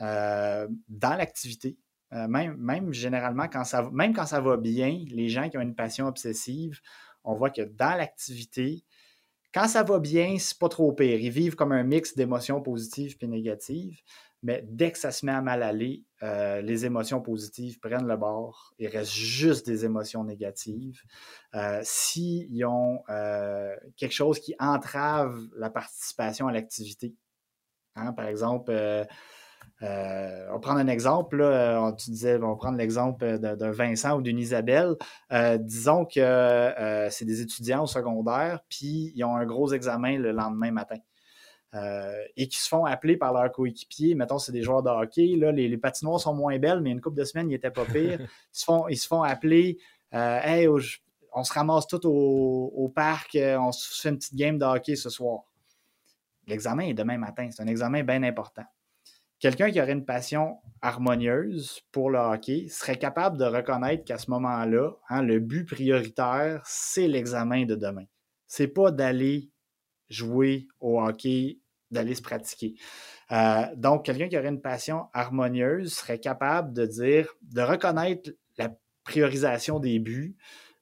[0.00, 1.78] euh, dans l'activité.
[2.10, 5.76] même, même généralement, quand ça, même quand ça va bien, les gens qui ont une
[5.76, 6.80] passion obsessive,
[7.24, 8.84] on voit que dans l'activité,
[9.52, 11.18] Quand ça va bien, c'est pas trop pire.
[11.20, 14.00] Ils vivent comme un mix d'émotions positives et négatives.
[14.42, 18.16] Mais dès que ça se met à mal aller, euh, les émotions positives prennent le
[18.16, 18.72] bord.
[18.78, 21.02] Il reste juste des émotions négatives.
[21.54, 27.14] Euh, S'ils ont euh, quelque chose qui entrave la participation à l'activité,
[27.96, 28.72] hein, par exemple,
[29.82, 33.70] euh, euh, on va prendre un exemple, là, tu disais, on va prendre l'exemple d'un
[33.70, 34.96] Vincent ou d'une Isabelle.
[35.58, 40.70] disons que c'est des étudiants au secondaire, puis ils ont un gros examen le lendemain
[40.70, 40.98] matin.
[41.76, 44.16] Euh, et qui se font appeler par leurs coéquipiers.
[44.16, 45.36] Mettons, c'est des joueurs de hockey.
[45.36, 48.18] Là, les, patinoires sont moins belles, mais une couple de semaines, ils n'étaient pas pires.
[48.54, 49.78] Ils se font, ils se font appeler
[50.12, 54.58] euh, Hey, on se ramasse tout au, parc, euh, on se fait une petite game
[54.58, 55.44] de hockey ce soir.
[56.48, 57.48] L'examen est demain matin.
[57.52, 58.64] C'est un examen bien important.
[59.40, 64.30] Quelqu'un qui aurait une passion harmonieuse pour le hockey serait capable de reconnaître qu'à ce
[64.30, 68.04] moment-là, hein, le but prioritaire, c'est l'examen de demain.
[68.46, 69.50] C'est pas d'aller
[70.10, 71.58] jouer au hockey,
[71.90, 72.74] d'aller se pratiquer.
[73.32, 78.70] Euh, donc, quelqu'un qui aurait une passion harmonieuse serait capable de dire, de reconnaître la
[79.04, 80.36] priorisation des buts,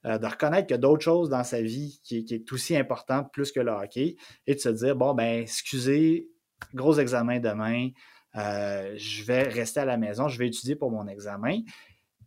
[0.04, 3.32] euh, de reconnaître qu'il y a d'autres choses dans sa vie qui, est aussi importante
[3.32, 4.16] plus que le hockey
[4.48, 6.28] et de se dire, bon, ben, excusez,
[6.74, 7.90] gros examen demain,
[8.36, 11.60] euh, je vais rester à la maison, je vais étudier pour mon examen.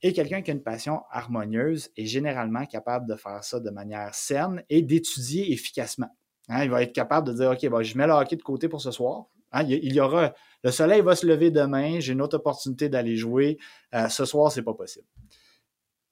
[0.02, 4.16] Et quelqu'un qui a une passion harmonieuse est généralement capable de faire ça de manière
[4.16, 6.10] saine et d'étudier efficacement.
[6.50, 8.68] Hein, il va être capable de dire OK, ben, je mets le hockey de côté
[8.68, 9.26] pour ce soir.
[9.52, 10.34] Hein, il, y aura,
[10.64, 13.58] le soleil va se lever demain, j'ai une autre opportunité d'aller jouer.
[13.94, 15.06] Euh, ce soir, ce n'est pas possible.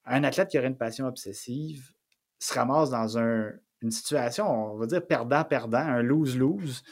[0.06, 1.92] Un athlète qui aurait une passion obsessive
[2.38, 6.84] se ramasse dans une situation, on va dire perdant-perdant, un lose-lose,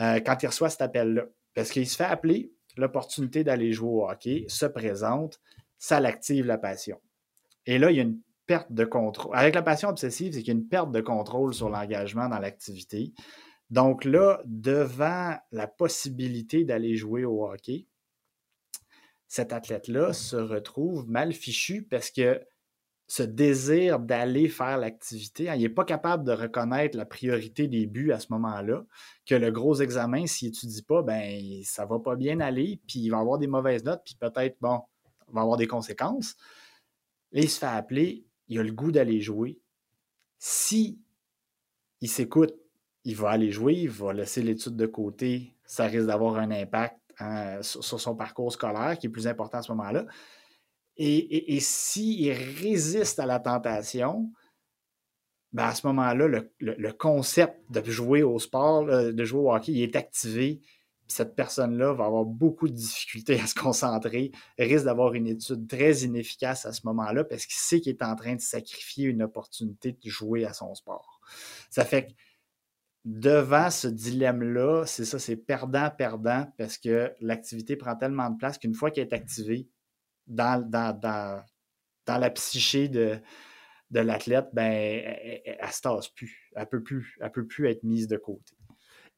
[0.00, 1.24] euh, quand il reçoit cet appel-là.
[1.54, 5.40] Parce qu'il se fait appeler, l'opportunité d'aller jouer au hockey se présente,
[5.78, 7.00] ça l'active la passion.
[7.66, 9.36] Et là, il y a une perte de contrôle.
[9.36, 12.38] Avec la passion obsessive, c'est qu'il y a une perte de contrôle sur l'engagement dans
[12.38, 13.12] l'activité.
[13.70, 17.86] Donc là, devant la possibilité d'aller jouer au hockey,
[19.28, 22.40] cet athlète-là se retrouve mal fichu parce que
[23.06, 27.86] ce désir d'aller faire l'activité, hein, il n'est pas capable de reconnaître la priorité des
[27.86, 28.84] buts à ce moment-là,
[29.26, 33.10] que le gros examen, s'il n'étudie pas, ben ça va pas bien aller, puis il
[33.10, 34.80] va avoir des mauvaises notes, puis peut-être, bon,
[35.28, 36.36] va avoir des conséquences.
[37.32, 39.58] Là, il se fait appeler, il a le goût d'aller jouer.
[40.38, 40.98] Si
[42.00, 42.54] il s'écoute,
[43.04, 46.98] il va aller jouer, il va laisser l'étude de côté, ça risque d'avoir un impact
[47.18, 50.06] hein, sur, son parcours scolaire qui est plus important à ce moment-là.
[50.96, 54.30] Et, s'il résiste à la tentation,
[55.52, 56.28] ben à ce moment-là,
[56.58, 60.60] le, concept de jouer au sport, de jouer au hockey, il est activé
[61.06, 65.98] cette personne-là va avoir beaucoup de difficultés à se concentrer, risque d'avoir une étude très
[65.98, 69.92] inefficace à ce moment-là parce qu'il sait qu'il est en train de sacrifier une opportunité
[69.92, 71.20] de jouer à son sport.
[71.70, 72.12] Ça fait que
[73.04, 78.74] devant ce dilemme-là, c'est ça, c'est perdant-perdant parce que l'activité prend tellement de place qu'une
[78.74, 79.68] fois qu'elle est activée
[80.26, 80.98] dans, dans,
[82.06, 83.18] dans, la psyché de,
[83.90, 86.50] de l'athlète, ben, elle ne se tasse plus.
[86.54, 88.56] Elle peut, plus, elle peut plus être mise de côté.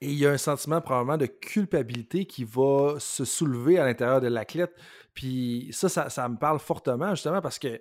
[0.00, 4.20] Et il y a un sentiment probablement de culpabilité qui va se soulever à l'intérieur
[4.20, 4.74] de l'athlète.
[5.14, 7.80] Puis ça, ça, me parle fortement, justement, parce que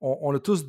[0.00, 0.64] on, a tous.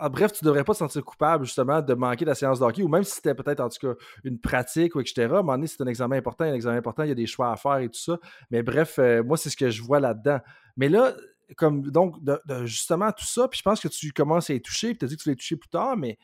[0.00, 2.82] En bref, tu devrais pas te sentir coupable, justement, de manquer la séance de hockey,
[2.82, 5.22] ou même si c'était peut-être, en tout cas, une pratique, ou etc.
[5.22, 7.26] À un moment donné, c'est un examen important, un examen important, il y a des
[7.26, 8.18] choix à faire et tout ça.
[8.50, 10.38] Mais bref, euh, moi, c'est ce que je vois là-dedans.
[10.76, 11.14] Mais là,
[11.56, 12.16] comme donc,
[12.64, 15.08] justement, tout ça, puis je pense que tu commences à y toucher, puis tu as
[15.08, 16.18] dit que tu l'as touché plus tard, mais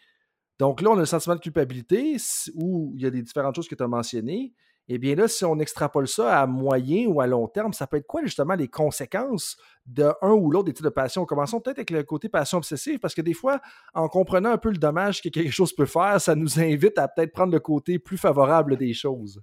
[0.59, 2.17] donc là, on a le sentiment de culpabilité
[2.55, 4.53] où il y a des différentes choses que tu as mentionnées.
[4.89, 7.97] Eh bien là, si on extrapole ça à moyen ou à long terme, ça peut
[7.97, 11.25] être quoi justement les conséquences de un ou l'autre des types de passion?
[11.25, 13.61] Commençons peut-être avec le côté passion obsessive, parce que des fois,
[13.95, 17.09] en comprenant un peu le dommage que quelque chose peut faire, ça nous invite à
[17.09, 19.41] peut-être prendre le côté plus favorable des choses.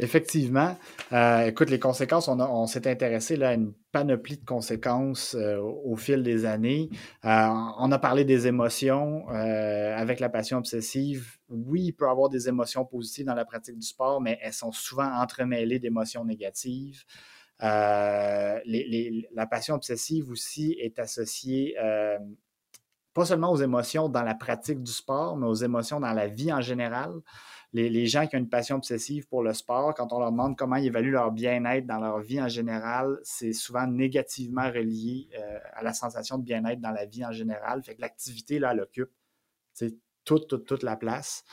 [0.00, 0.76] Effectivement.
[1.12, 6.22] Euh, écoute, les conséquences, on, s'est intéressé à une panoplie de conséquences euh, au fil
[6.22, 6.88] des années.
[7.24, 11.38] Euh, on a parlé des émotions avec la passion obsessive.
[11.48, 14.52] Oui, il peut y avoir des émotions positives dans la pratique du sport, mais elles
[14.52, 17.04] sont souvent entremêlées d'émotions négatives.
[17.60, 18.60] la
[19.50, 21.74] passion obsessive aussi est associée
[23.14, 26.52] pas seulement aux émotions dans la pratique du sport, mais aux émotions dans la vie
[26.52, 27.20] en général
[27.72, 30.76] les, gens qui ont une passion obsessive pour le sport, quand on leur demande comment
[30.76, 35.82] ils évaluent leur bien-être dans leur vie en général, c'est souvent négativement relié euh, à
[35.82, 37.82] la sensation de bien-être dans la vie en général.
[37.82, 39.10] Fait que l'activité, là, elle occupe
[40.24, 41.44] toute, toute, toute la place.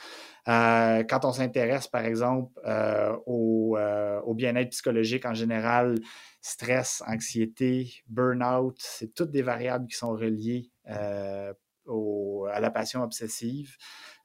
[0.48, 3.76] Euh, quand on s'intéresse, par exemple, euh, au,
[4.24, 5.96] au bien-être psychologique en général,
[6.40, 13.76] stress, anxiété, burn-out, c'est toutes des variables qui sont reliées à la passion obsessive,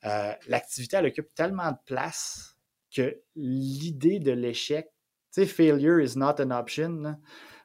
[0.06, 2.58] euh, l'activité, elle occupe tellement de place
[2.94, 4.88] que l'idée de l'échec,
[5.34, 7.18] tu sais, failure is not an option,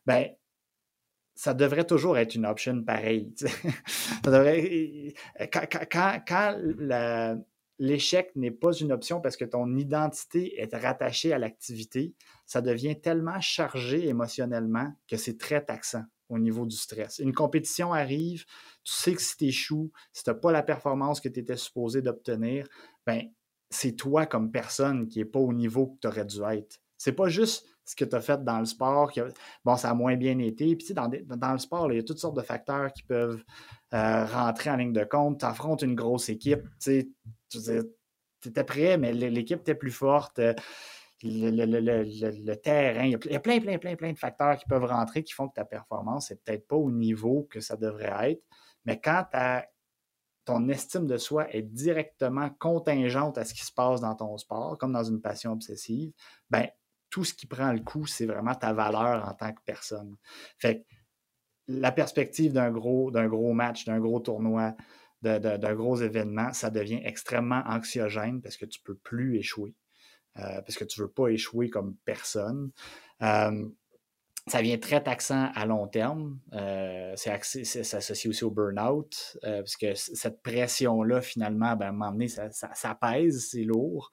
[0.05, 0.29] ben,
[1.35, 3.35] ça devrait toujours être une option pareille.
[5.53, 6.57] quand, quand,
[7.79, 12.15] l'échec n'est pas une option parce que ton identité est rattachée à l'activité,
[12.47, 17.19] ça devient tellement chargé émotionnellement que c'est très taxant au niveau du stress.
[17.19, 18.45] Une compétition arrive,
[18.85, 21.57] tu sais que si tu échoues, si tu n'as pas la performance que tu étais
[21.57, 22.67] supposé d'obtenir,
[23.07, 23.23] ben
[23.71, 26.79] c'est toi comme personne qui n'est pas au niveau que tu aurais dû être.
[26.97, 29.33] C'est pas juste ce que tu as fait dans le sport, que,
[29.65, 30.75] bon, ça a moins bien été.
[30.77, 33.43] Puis, dans, dans le sport, il y a toutes sortes de facteurs qui peuvent
[33.95, 35.41] euh, rentrer en ligne de compte.
[35.41, 37.07] Tu affrontes une grosse équipe, tu
[38.45, 40.39] étais prêt, mais l'équipe était plus forte.
[40.39, 40.55] Euh,
[41.23, 43.05] le, terrain.
[43.05, 45.55] Il y, a, plein, plein, plein, plein de facteurs qui peuvent rentrer qui font que
[45.55, 48.43] ta performance n'est peut-être pas au niveau que ça devrait être.
[48.85, 49.25] Mais quand
[50.45, 54.79] ton estime de soi est directement contingente à ce qui se passe dans ton sport,
[54.79, 56.13] comme dans une passion obsessive,
[56.51, 56.69] ben,
[57.11, 60.17] tout ce qui prend le coup, c'est vraiment ta valeur en tant que personne.
[60.59, 60.85] Fait
[61.69, 64.77] la perspective d'un gros, d'un gros match, d'un gros tournoi,
[65.23, 69.75] d'un gros événement, ça devient extrêmement anxiogène parce que tu ne peux plus échouer.
[70.39, 72.71] Euh, parce que tu ne veux pas échouer comme personne.
[73.23, 73.69] Euh,
[74.47, 76.39] ça vient très taxant à long terme.
[76.53, 82.13] Euh, c'est associé aussi au burn-out, parce que cette pression-là, finalement, ben, à un moment
[82.13, 84.13] donné, ça, pèse, c'est lourd.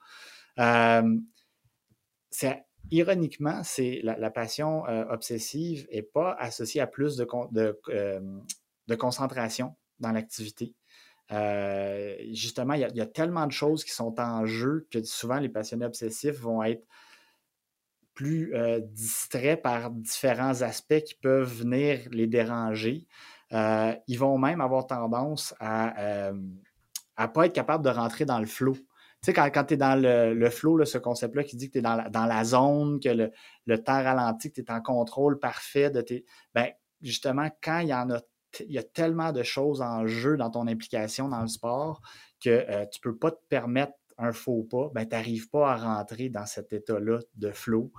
[2.90, 10.74] ironiquement, c'est la, passion obsessive n'est pas associée à plus de, de concentration dans l'activité.
[11.32, 15.48] Euh, justement, il y, a, tellement de choses qui sont en jeu que souvent les
[15.48, 16.84] passionnés obsessifs vont être
[18.12, 23.06] plus euh, distraits par différents aspects qui peuvent venir les déranger.
[23.52, 28.46] Euh, ils vont même avoir tendance à ne pas être capables de rentrer dans le
[28.46, 28.74] flow.
[28.74, 31.78] Tu sais, quand, tu es dans le, le flow, ce concept-là qui dit que tu
[31.78, 33.30] es dans la, zone, que
[33.66, 36.26] le, temps ralentit, que tu es en contrôle parfait de tes.
[36.54, 36.68] Ben,
[37.00, 38.20] justement, quand il y en a
[38.60, 42.00] il y a tellement de choses en jeu dans ton implication dans le sport
[42.40, 45.72] que euh, tu ne peux pas te permettre un faux pas, ben, tu n'arrives pas
[45.72, 47.92] à rentrer dans cet état-là de flow.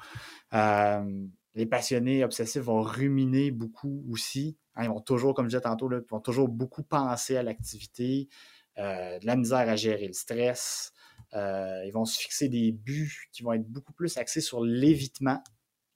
[0.53, 1.25] Euh,
[1.55, 4.57] les passionnés obsessifs vont ruminer beaucoup aussi.
[4.75, 8.29] Hein, ils vont toujours, comme je disais tantôt, ils vont toujours beaucoup penser à l'activité,
[8.77, 10.93] euh, de la misère à gérer le stress.
[11.33, 15.43] ils vont se fixer des buts qui vont être beaucoup plus axés sur l'évitement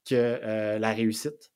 [0.05, 1.51] que la réussite.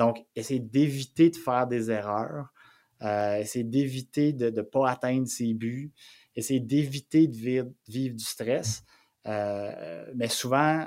[0.00, 2.54] Donc, essayer d'éviter de faire des erreurs,
[3.02, 5.92] euh, essayer d'éviter de ne pas atteindre ses buts,
[6.34, 7.68] essayer d'éviter de vivre,
[8.16, 8.82] du stress.
[9.26, 10.86] Euh, mais souvent,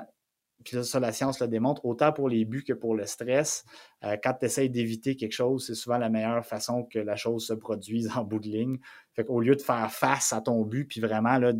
[0.64, 3.64] puis ça, la science le démontre, autant pour les buts que pour le stress,
[4.02, 7.46] euh, quand tu essaies d'éviter quelque chose, c'est souvent la meilleure façon que la chose
[7.46, 8.78] se produise en bout de ligne.
[9.12, 11.52] Fait qu'au lieu de faire face à ton but, puis vraiment là,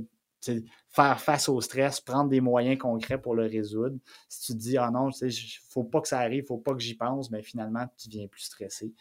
[0.91, 3.97] faire face au stress, prendre des moyens concrets pour le résoudre.
[4.29, 5.33] Si tu te dis, ah non, il ne
[5.69, 8.09] faut pas que ça arrive, il ne faut pas que j'y pense, mais finalement, tu
[8.09, 8.93] deviens plus stressé.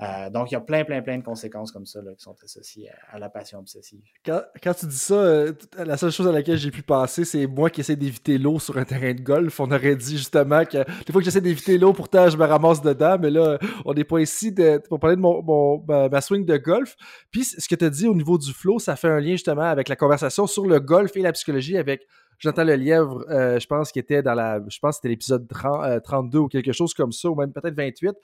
[0.00, 2.90] Euh, donc, il y a plein, plein, plein de conséquences comme ça qui sont associées
[3.10, 4.00] à, la passion obsessive.
[4.24, 7.70] Quand, tu dis ça, euh, la seule chose à laquelle j'ai pu penser, c'est moi
[7.70, 9.60] qui essaie d'éviter l'eau sur un terrain de golf.
[9.60, 12.80] On aurait dit justement que des fois que j'essaie d'éviter l'eau, pourtant je me ramasse
[12.80, 14.52] dedans, mais là, on n'est pas ici
[14.88, 16.96] pour parler de mon, ma, swing de golf.
[17.30, 19.62] Puis, ce que tu as dit au niveau du flow, ça fait un lien justement
[19.62, 22.06] avec la conversation sur le golf et la psychologie avec
[22.42, 24.60] J'entends le lièvre, euh, je pense qu'il était dans la.
[24.68, 28.14] Je pense c'était l'épisode 32 ou quelque chose comme ça, ou même peut-être 28.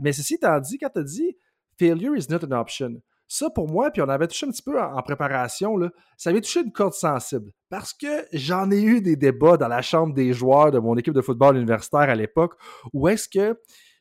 [0.00, 1.36] mais ceci étant dit, quand tu as dit
[1.78, 4.80] failure is not an option, ça pour moi, puis on avait touché un petit peu
[4.80, 7.52] en, préparation, là, ça avait touché une corde sensible.
[7.70, 11.14] Parce que j'en ai eu des débats dans la chambre des joueurs de mon équipe
[11.14, 12.54] de football universitaire à l'époque,
[12.92, 13.58] où est-ce que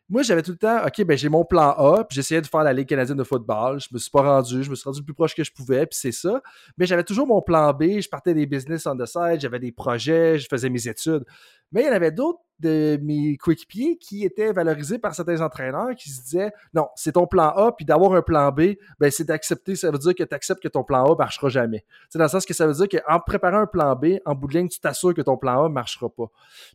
[0.09, 2.63] moi, j'avais tout le temps, OK, ben j'ai mon plan A, puis j'essayais de faire
[2.63, 3.79] la Ligue canadienne de football.
[3.79, 5.85] Je me suis pas rendu, je me suis rendu le plus proche que je pouvais,
[5.85, 6.41] puis c'est ça.
[6.77, 9.71] Mais j'avais toujours mon plan B, je partais des business on the side, j'avais des
[9.71, 11.23] projets, je faisais mes études.
[11.71, 15.93] Mais il y en avait d'autres de mes coéquipiers qui étaient valorisés par certains entraîneurs
[15.95, 19.25] qui se disaient non, c'est ton plan A, puis d'avoir un plan B, ben, c'est
[19.25, 21.85] d'accepter, ça veut dire que tu acceptes que ton plan A marchera jamais.
[22.09, 24.47] C'est dans le sens que ça veut dire qu'en préparant un plan B, en bout
[24.47, 26.27] de ligne, tu t'assures que ton plan A marchera pas.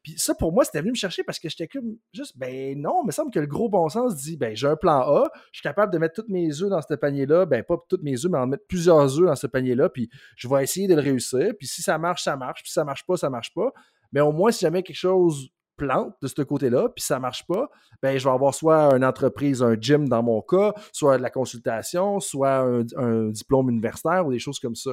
[0.03, 3.03] Puis ça, pour moi, c'était venu me chercher parce que j'étais comme juste, ben non,
[3.03, 5.59] il me semble que le gros bon sens dit, ben j'ai un plan A, je
[5.59, 8.31] suis capable de mettre tous mes œufs dans ce panier-là, ben pas tous mes œufs,
[8.31, 11.53] mais en mettre plusieurs œufs dans ce panier-là, puis je vais essayer de le réussir,
[11.59, 13.73] puis si ça marche, ça marche, puis si ça marche pas, ça marche pas.
[14.13, 17.71] Mais au moins, si jamais quelque chose plante de ce côté-là, puis ça marche pas,
[18.03, 21.31] ben je vais avoir soit une entreprise, un gym dans mon cas, soit de la
[21.31, 22.59] consultation, soit
[22.97, 24.91] un, diplôme universitaire ou des choses comme ça.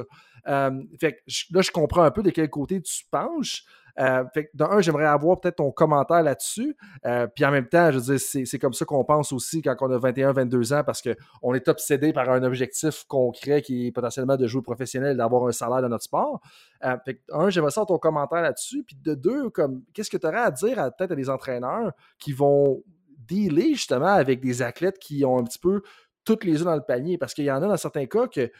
[0.48, 1.18] Euh, fait
[1.50, 3.64] là, je comprends un peu de quel côté tu penches.
[3.98, 6.76] Euh, fait d'un, j'aimerais avoir peut-être ton commentaire là-dessus.
[7.04, 9.74] Euh, puis en même temps, je veux dire, c'est comme ça qu'on pense aussi quand
[9.80, 13.92] on a 21, 22 ans parce qu'on est obsédé par un objectif concret qui est
[13.92, 16.40] potentiellement de jouer professionnel, d'avoir un salaire dans notre sport.
[16.84, 18.84] Euh, fait un, j'aimerais ça ton commentaire là-dessus.
[18.86, 21.92] Puis de deux, comme qu'est-ce que tu aurais à dire à peut-être à des entraîneurs
[22.18, 22.82] qui vont
[23.26, 25.82] dealer justement avec des athlètes qui ont un petit peu
[26.26, 27.16] toutes les œufs dans le panier.
[27.16, 28.50] Parce qu'il y en a dans certains cas que,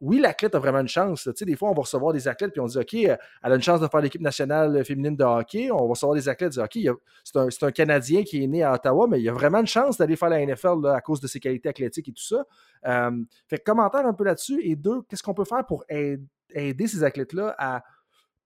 [0.00, 1.24] oui, l'athlète a vraiment une chance.
[1.24, 3.54] Tu sais, des fois, on va recevoir des athlètes puis on dit, OK, elle a
[3.54, 5.70] une chance de faire l'équipe nationale féminine de hockey.
[5.70, 8.74] On va recevoir des athlètes et dire, OK, c'est un, Canadien qui est né à
[8.74, 11.40] Ottawa, mais il a vraiment une chance d'aller faire la NFL à cause de ses
[11.40, 12.44] qualités athlétiques et tout ça.
[12.86, 13.10] Euh,
[13.48, 14.60] fait commentaire un peu là-dessus.
[14.62, 17.82] Et deux, qu'est-ce qu'on peut faire pour aider ces athlètes-là à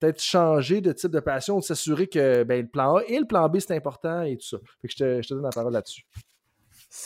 [0.00, 3.26] peut-être changer de type de passion, de s'assurer que ben, le plan A et le
[3.26, 4.56] plan B, c'est important et tout ça?
[4.80, 6.04] Fait que je te, je te donne la parole là-dessus.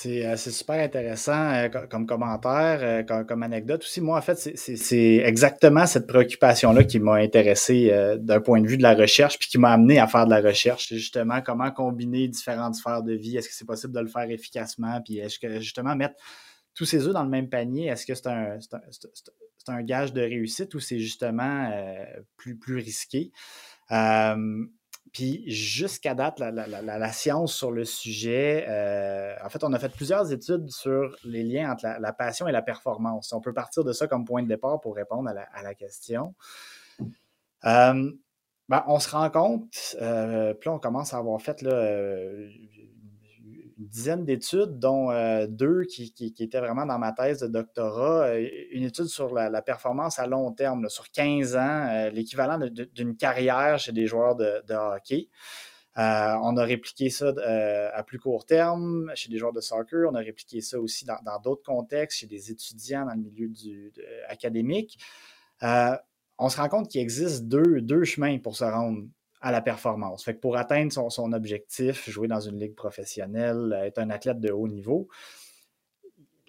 [0.07, 4.01] Euh, c'est super intéressant euh, comme commentaire, euh, comme, anecdote aussi.
[4.01, 8.83] Moi, en fait, c'est exactement cette préoccupation-là qui m'a intéressé d'un point de vue de
[8.83, 10.89] la recherche, puis qui m'a amené à faire de la recherche.
[10.93, 13.37] Justement comment combiner différentes sphères de vie.
[13.37, 15.01] Est-ce que c'est possible de le faire efficacement?
[15.03, 16.17] Puis est-ce que justement mettre
[16.75, 18.59] tous ces œufs dans le même panier, est-ce que c'est un,
[19.69, 21.73] un, gage de réussite ou c'est justement
[22.37, 23.33] plus, plus risqué?
[25.13, 30.33] Puis jusqu'à date, la, science sur le sujet, euh, en fait, on a fait plusieurs
[30.33, 33.33] études sur les liens entre la, passion et la performance.
[33.33, 36.35] On peut partir de ça comme point de départ pour répondre à la, question.
[37.65, 38.11] Euh,
[38.69, 41.73] ben, on se rend compte, euh, puis là, on commence à avoir fait là,
[43.79, 48.29] une dizaine d'études, dont euh, deux qui, étaient vraiment dans ma thèse de doctorat.
[48.29, 53.17] Euh, une étude sur la, performance à long terme, sur 15 ans, euh, l'équivalent d'une
[53.17, 55.29] carrière chez des joueurs de, hockey.
[55.97, 57.33] on a répliqué ça
[57.95, 60.09] à plus court terme chez des joueurs de soccer.
[60.11, 63.93] On a répliqué ça aussi dans d'autres contextes, chez des étudiants dans le milieu du,
[64.29, 64.99] académique.
[65.63, 69.05] on se rend compte qu'il existe deux, deux chemins pour se rendre
[69.41, 70.25] à la performance.
[70.25, 74.51] Fait pour atteindre son, objectif, jouer dans une ligue professionnelle, euh, être un athlète de
[74.51, 75.09] haut niveau,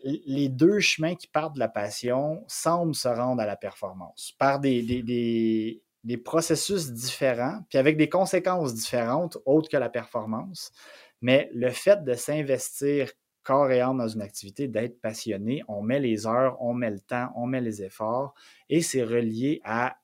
[0.04, 4.60] les deux chemins qui partent de la passion semblent se rendre à la performance par
[4.60, 10.72] des, des, processus différents, puis avec des conséquences différentes autres que la performance.
[11.22, 13.12] Mais le fait de s'investir
[13.44, 17.00] corps et âme dans une activité, d'être passionné, on met les heures, on met le
[17.00, 18.34] temps, on met les efforts,
[18.70, 19.98] et c'est relié à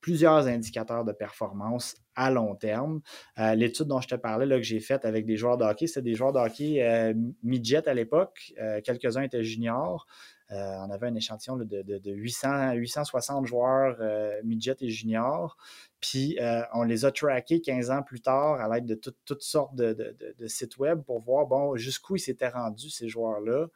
[0.00, 3.00] plusieurs indicateurs de performance à long terme.
[3.38, 5.86] Euh, l'étude dont je te parlais, là, que j'ai faite avec des joueurs de hockey,
[5.86, 8.52] c'était des joueurs de hockey euh, midget à l'époque.
[8.60, 10.06] Euh, quelques-uns étaient juniors.
[10.50, 13.98] on avait un échantillon de, de, 800, 860 joueurs
[14.44, 15.56] midget et juniors.
[16.00, 16.38] Puis
[16.72, 20.78] on les a trackés 15 ans plus tard à l'aide de toutes sortes de, sites
[20.78, 23.66] web pour voir bon, jusqu'où ils s'étaient rendus, ces joueurs-là.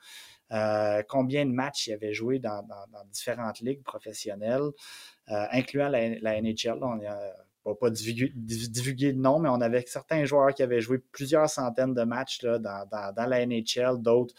[1.08, 2.66] Combien de matchs ils avaient joué dans,
[3.10, 4.70] différentes ligues professionnelles,
[5.26, 6.78] incluant la, NHL.
[6.82, 7.04] on ne
[7.64, 11.94] va pas divulguer, de nom, mais on avait certains joueurs qui avaient joué plusieurs centaines
[11.94, 14.34] de matchs dans, la NHL, d'autres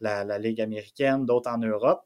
[0.00, 2.02] la, Ligue américaine, d'autres en Europe.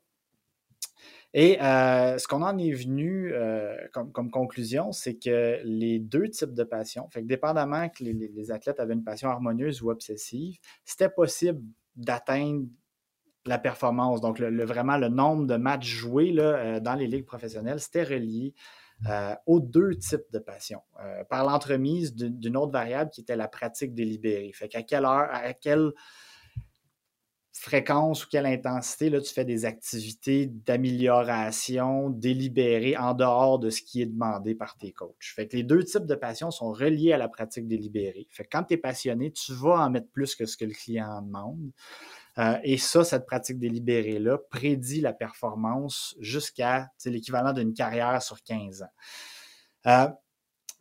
[1.32, 6.54] Et euh, ce qu'on en est venu euh, comme, conclusion, c'est que les deux types
[6.54, 11.08] de passion, fait que dépendamment que les, athlètes avaient une passion harmonieuse ou obsessive, c'était
[11.08, 11.62] possible
[11.94, 12.66] d'atteindre
[13.50, 14.20] la performance.
[14.20, 18.04] Donc, le, vraiment, le nombre de matchs joués là, euh, dans les ligues professionnelles, c'était
[18.04, 18.54] relié
[19.08, 23.48] euh, aux deux types de passion, euh, par l'entremise d'une autre variable qui était la
[23.48, 24.52] pratique délibérée.
[24.54, 25.92] Fait qu'à quelle heure, à quelle
[27.52, 33.82] fréquence ou quelle intensité là, tu fais des activités d'amélioration délibérées en dehors de ce
[33.82, 35.32] qui est demandé par tes coachs?
[35.34, 38.28] Fait que les deux types de passion sont reliés à la pratique délibérée.
[38.30, 40.72] Fait que quand tu es passionné, tu vas en mettre plus que ce que le
[40.72, 41.72] client en demande.
[42.40, 48.82] Euh, et ça, cette pratique délibérée-là prédit la performance jusqu'à l'équivalent d'une carrière sur 15
[48.82, 48.92] ans.
[49.86, 50.08] Euh,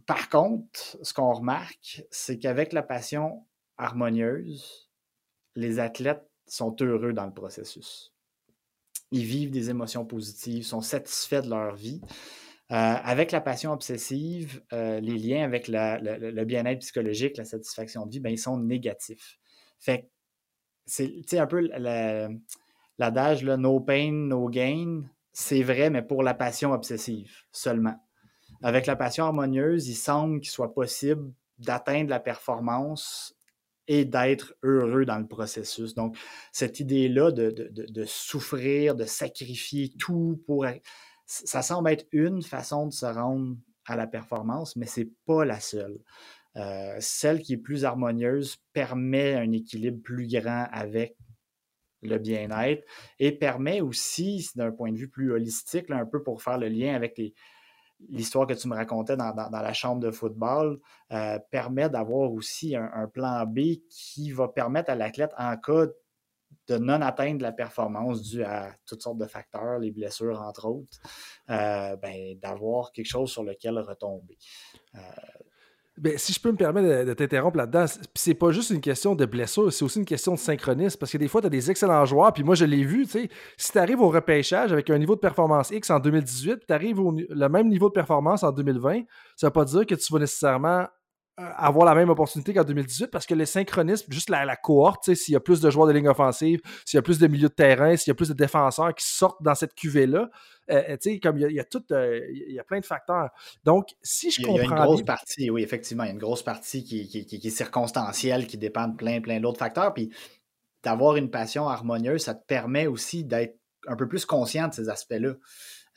[0.05, 3.45] par contre, ce qu'on remarque, c'est qu'avec la passion
[3.77, 4.89] harmonieuse,
[5.55, 8.13] les athlètes sont heureux dans le processus.
[9.11, 12.01] Ils vivent des émotions positives, sont satisfaits de leur vie.
[12.71, 18.19] Euh, avec la passion obsessive, les liens avec le bien-être psychologique, la satisfaction de vie,
[18.19, 19.39] ben, ils sont négatifs.
[19.79, 20.09] Fait
[20.89, 21.69] c'est un peu
[22.97, 25.03] l'adage no pain, no gain.
[25.31, 27.95] C'est vrai, mais pour la passion obsessive seulement.
[28.61, 33.35] Avec la passion harmonieuse, il semble qu'il soit possible d'atteindre la performance
[33.87, 35.95] et d'être heureux dans le processus.
[35.95, 36.17] Donc,
[36.51, 40.65] cette idée-là de, souffrir, de sacrifier tout pour.
[41.25, 45.45] Ça semble être une façon de se rendre à la performance, mais ce n'est pas
[45.45, 45.99] la seule.
[46.59, 51.15] Euh, celle qui est plus harmonieuse permet un équilibre plus grand avec
[52.01, 52.83] le bien-être
[53.17, 56.95] et permet aussi, d'un point de vue plus holistique, un peu pour faire le lien
[56.95, 57.19] avec
[58.09, 60.79] l'histoire que tu me racontais dans, la chambre de football
[61.11, 65.87] euh, permet d'avoir aussi un, plan B qui va permettre à l'athlète, en cas
[66.67, 70.99] de non-atteinte de la performance due à toutes sortes de facteurs, les blessures entre autres,
[71.49, 74.37] euh, ben, d'avoir quelque chose sur lequel retomber.
[75.99, 77.85] Ben, si je peux me permettre de, t'interrompre là-dedans,
[78.15, 80.97] c'est pas juste une question de blessure, c'est aussi une question de synchronisme.
[80.97, 83.11] Parce que des fois, tu as des excellents joueurs, puis moi, je l'ai vu, tu
[83.11, 86.73] sais, si tu arrives au repêchage avec un niveau de performance X en 2018, tu
[86.73, 89.01] arrives au même niveau de performance en 2020,
[89.35, 90.85] ça veut pas dire que tu vas nécessairement
[91.57, 95.33] avoir la même opportunité qu'en 2018 parce que le synchronisme, juste la, la cohorte, s'il
[95.33, 97.53] y a plus de joueurs de ligne offensive, s'il y a plus de milieux de
[97.53, 100.29] terrain, s'il y a plus de défenseurs qui sortent dans cette cuvée-là,
[100.71, 103.29] euh, comme il y a, tout, euh, il y a plein de facteurs.
[103.63, 104.55] Donc, si je comprends.
[104.55, 107.07] Il y a une grosse partie, oui, effectivement, il y a une grosse partie qui,
[107.07, 109.93] qui, est circonstancielle, qui dépend de plein, plein d'autres facteurs.
[109.93, 110.11] Puis
[110.83, 114.89] d'avoir une passion harmonieuse, ça te permet aussi d'être un peu plus conscient de ces
[114.89, 115.33] aspects-là.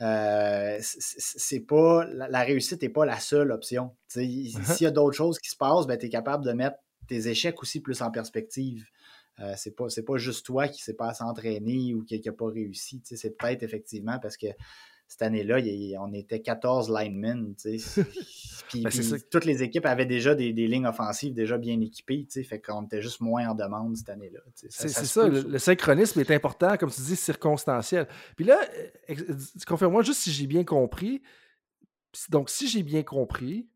[0.02, 3.94] Euh, c'est pas la, réussite n'est pas la seule option.
[4.08, 4.50] S'il
[4.80, 6.76] y a d'autres choses qui se passent, ben, tu es capable de mettre
[7.06, 8.84] tes échecs aussi plus en perspective.
[9.40, 12.48] Euh, c'est pas, pas juste toi qui ne sais pas s'entraîner ou qui n'a pas
[12.48, 13.00] réussi.
[13.04, 14.48] C'est peut-être effectivement parce que
[15.12, 15.58] cette année-là,
[16.00, 17.54] on était 14 linemen.
[18.68, 18.90] puis, ben,
[19.30, 22.26] toutes les équipes avaient déjà des, lignes offensives déjà bien équipées.
[22.48, 24.40] Fait qu'on était juste moins en demande cette année-là.
[24.54, 28.08] C'est ça, le, synchronisme est important, comme tu dis, circonstanciel.
[28.36, 28.58] Puis là,
[29.66, 31.20] confirme-moi juste si j'ai bien compris.
[32.30, 33.68] Donc, si j'ai bien compris,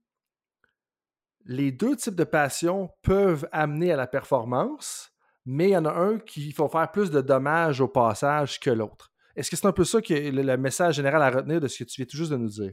[1.45, 5.13] les deux types de passions peuvent amener à la performance,
[5.45, 8.71] mais il y en a un qui faut faire plus de dommages au passage que
[8.71, 9.13] l'autre.
[9.37, 11.85] Est-ce que c'est un peu ça que le, message général à retenir de ce que
[11.85, 12.73] tu viens tout juste de nous dire?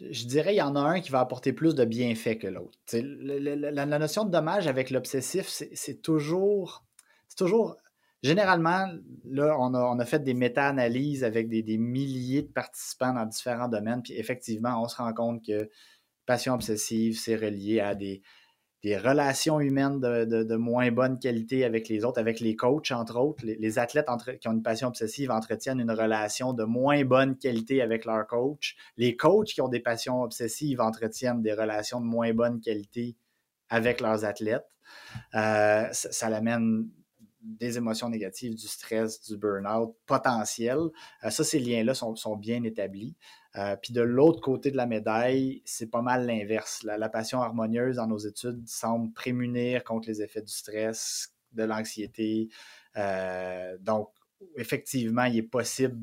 [0.00, 2.78] Je dirais qu'il y en a un qui va apporter plus de bienfaits que l'autre.
[2.92, 6.84] La, notion de dommage avec l'obsessif, c'est toujours,
[7.36, 7.76] toujours.
[8.22, 8.88] Généralement,
[9.24, 14.02] là, on a, fait des méta-analyses avec des, des, milliers de participants dans différents domaines,
[14.02, 15.68] puis effectivement, on se rend compte que
[16.24, 18.22] passion obsessive, c'est relié à des,
[18.82, 23.44] des relations humaines de, moins bonne qualité avec les autres, avec les coachs, entre autres.
[23.44, 24.06] Les, athlètes
[24.40, 28.76] qui ont une passion obsessive entretiennent une relation de moins bonne qualité avec leur coach.
[28.96, 33.16] Les coachs qui ont des passions obsessives entretiennent des relations de moins bonne qualité
[33.68, 34.66] avec leurs athlètes.
[35.34, 36.88] Euh, ça, l'amène
[37.46, 40.78] des émotions négatives, du stress, du burn-out potentiel.
[41.24, 43.16] Euh, ça, ces liens-là sont, bien établis.
[43.56, 46.82] Euh, puis de l'autre côté de la médaille, c'est pas mal l'inverse.
[46.82, 52.48] La, passion harmonieuse dans nos études semble prémunir contre les effets du stress, de l'anxiété.
[52.96, 54.10] Euh, donc,
[54.56, 55.98] effectivement, il est possible,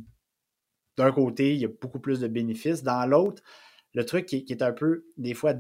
[0.98, 2.84] d'un côté, il y a beaucoup plus de bénéfices.
[2.84, 3.44] Dans l'autre,
[3.94, 5.54] le truc qui, est un peu, des fois,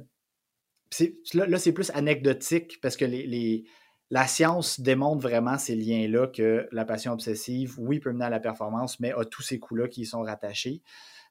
[1.33, 3.65] là, c'est plus anecdotique parce que les,
[4.13, 8.39] la science démontre vraiment ces liens-là que la passion obsessive, oui, peut mener à la
[8.39, 10.83] performance, mais a tous ces coups-là qui y sont rattachés.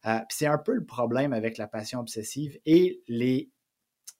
[0.04, 3.52] Euh, c'est un peu le problème avec la passion obsessive et les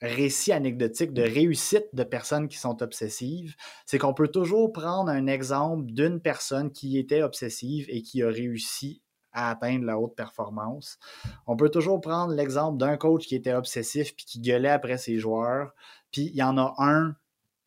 [0.01, 5.27] récits anecdotiques de réussite de personnes qui sont obsessives, c'est qu'on peut toujours prendre un
[5.27, 9.03] exemple d'une personne qui était obsessive et qui a réussi
[9.33, 11.01] à atteindre la haute performance.
[11.49, 15.19] On peut toujours prendre l'exemple d'un coach qui était obsessif puis qui gueulait après ses
[15.19, 15.73] joueurs,
[16.13, 17.17] puis il y en a un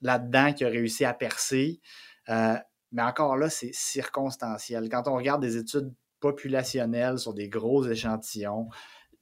[0.01, 1.81] là-dedans qui a réussi à percer.
[2.29, 2.55] Euh,
[2.91, 4.89] mais encore là, c'est circonstanciel.
[4.89, 8.69] Quand on regarde des études populationnel sur des gros échantillons,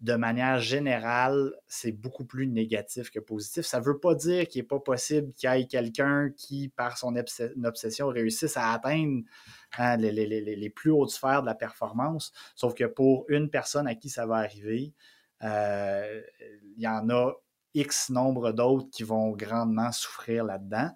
[0.04, 3.66] de manière générale, c'est beaucoup plus négatif que positif.
[3.66, 6.98] Ça ne veut pas dire qu'il n'est pas possible qu'il y ait quelqu'un qui, par
[6.98, 9.24] son obsession, réussisse à atteindre
[9.78, 12.34] hein, les, plus hautes sphères de la performance.
[12.54, 14.94] Sauf que pour une personne à qui ça va arriver,
[15.42, 16.22] euh,
[16.76, 17.32] il y en a
[17.74, 20.90] X nombre d'autres qui vont grandement souffrir là-dedans.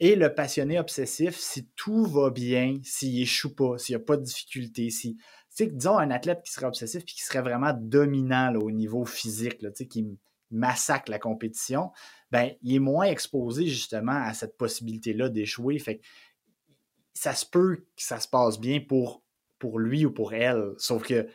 [0.00, 4.16] Et le passionné obsessif, si tout va bien, s'il échoue pas, s'il n'y a pas
[4.16, 5.18] de difficulté, si,
[5.60, 10.06] disons, un athlète qui serait obsessif et qui serait vraiment dominant au niveau physique, qui
[10.50, 11.90] massacre la compétition,
[12.30, 15.78] ben, il est moins exposé justement à cette possibilité-là d'échouer.
[15.78, 16.00] Fait
[17.12, 19.22] ça se peut que ça se passe bien pour
[19.78, 21.26] lui ou pour elle, sauf que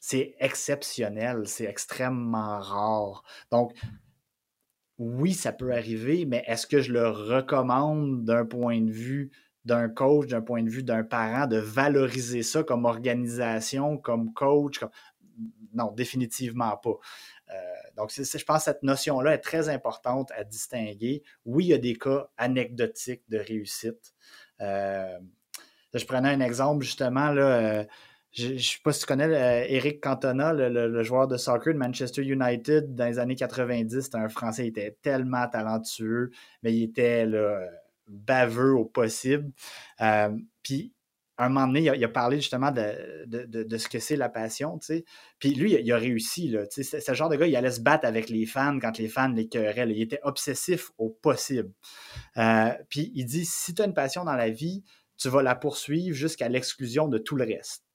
[0.00, 3.22] c'est exceptionnel, c'est extrêmement rare.
[3.50, 3.74] Donc,
[4.98, 9.30] oui, ça peut arriver, mais est-ce que je le recommande d'un point de vue
[9.64, 14.80] d'un coach, d'un point de vue d'un parent, de valoriser ça comme organisation, comme coach?
[15.74, 16.96] Non, définitivement pas.
[17.50, 17.54] Euh,
[17.96, 21.22] donc, je pense que cette notion-là est très importante à distinguer.
[21.44, 24.14] Oui, il y a des cas anecdotiques de réussite.
[24.60, 25.18] Euh,
[25.92, 27.84] je prenais un exemple justement, là, euh,
[28.36, 31.78] je ne sais pas si tu connais euh, Eric Cantona, le, joueur de soccer de
[31.78, 34.00] Manchester United dans les années 90.
[34.00, 36.30] C'était un Français, il était tellement talentueux,
[36.62, 37.26] mais il était
[38.06, 39.50] baveux au possible.
[40.00, 40.30] Euh,
[40.62, 40.92] puis
[41.38, 44.78] un moment donné, il a, parlé justement de, ce que c'est la passion.
[45.38, 46.66] Puis lui, il a, réussi, là.
[46.66, 49.08] Tu sais, le genre de gars, il allait se battre avec les fans quand les
[49.08, 49.88] fans l'écœuraient.
[49.90, 51.72] Il était obsessif au possible.
[52.38, 54.82] Euh, puis il dit, si tu as une passion dans la vie,
[55.18, 57.85] tu vas la poursuivre jusqu'à l'exclusion de tout le reste.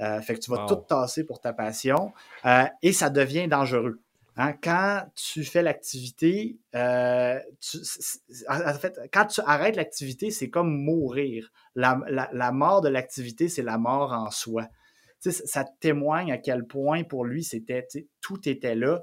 [0.00, 2.12] Euh, fait que tu vas tout tasser pour ta passion
[2.46, 4.00] euh, et ça devient dangereux.
[4.36, 4.54] Hein.
[4.62, 7.38] Quand tu fais l'activité, en
[8.80, 14.12] fait, quand tu arrêtes l'activité, c'est comme mourir la, mort de l'activité, c'est la mort
[14.12, 14.66] en soi.
[15.20, 17.86] ça témoigne à quel point pour lui, c'était
[18.20, 19.02] tout était là.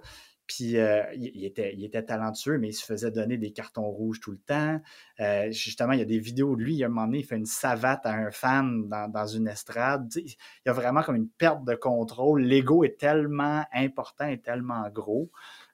[0.49, 4.19] Puis euh, il, était, il était talentueux, mais il se faisait donner des cartons rouges
[4.19, 4.81] tout le temps.
[5.19, 7.23] Euh, justement, il y a des vidéos de lui, il a un moment donné, il
[7.23, 10.11] fait une savate à un fan dans, une estrade.
[10.15, 10.35] il
[10.65, 12.41] y a vraiment comme une perte de contrôle.
[12.41, 15.29] L'ego est tellement important et tellement gros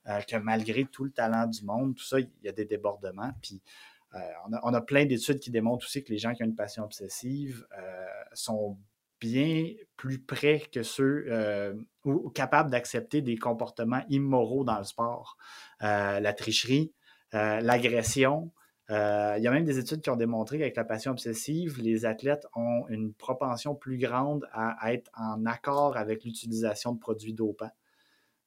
[0.09, 3.32] euh, que malgré tout le talent du monde, tout ça, il y a des débordements.
[3.41, 3.61] Puis
[4.13, 4.19] euh,
[4.61, 7.65] on, a, plein d'études qui démontrent aussi que les gens qui ont une passion obsessive
[8.34, 8.78] sont
[9.21, 15.38] bien plus près que ceux ou, capables d'accepter des comportements immoraux dans le sport.
[15.82, 16.93] la tricherie,
[17.34, 18.51] l'agression.
[18.89, 18.93] il
[19.41, 22.88] y a même des études qui ont démontré qu'avec la passion obsessive, les athlètes ont
[22.88, 27.72] une propension plus grande à être en accord avec l'utilisation de produits dopants.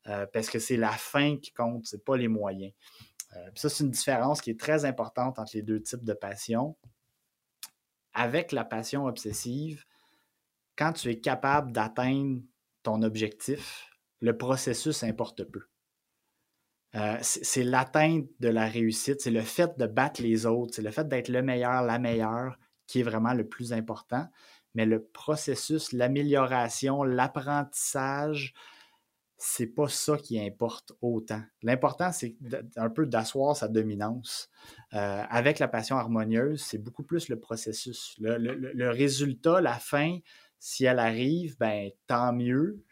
[0.04, 2.72] parce que c'est la fin qui compte, ce n'est pas les moyens.
[3.36, 6.76] Euh, ça, c'est une différence qui est très importante entre les deux types de passion.
[8.14, 9.84] Avec la passion obsessive,
[10.76, 12.40] quand tu es capable d'atteindre
[12.82, 15.62] ton objectif, le processus importe peu.
[16.94, 20.90] Euh, c'est l'atteinte de la réussite, c'est le fait de battre les autres, c'est le
[20.90, 24.26] fait d'être le meilleur, la meilleure qui est vraiment le plus important.
[24.74, 28.54] Mais le processus, l'amélioration, l'apprentissage,
[29.36, 31.42] c'est pas ça qui importe autant.
[31.62, 32.36] L'important, c'est
[32.76, 34.50] un peu d'asseoir sa dominance.
[34.94, 38.16] Euh, avec la passion harmonieuse, c'est beaucoup plus le processus.
[38.18, 40.18] Le, résultat, la fin,
[40.58, 42.82] si elle arrive, ben tant mieux.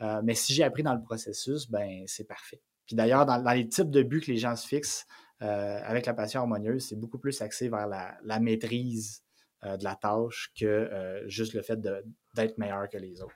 [0.00, 2.60] Euh, mais si j'ai appris dans le processus, ben c'est parfait.
[2.86, 5.06] Puis d'ailleurs, dans, les types de buts que les gens se fixent
[5.42, 9.22] euh, avec la passion harmonieuse, c'est beaucoup plus axé vers la, maîtrise
[9.62, 13.34] de la tâche que juste le fait d'être meilleur que les autres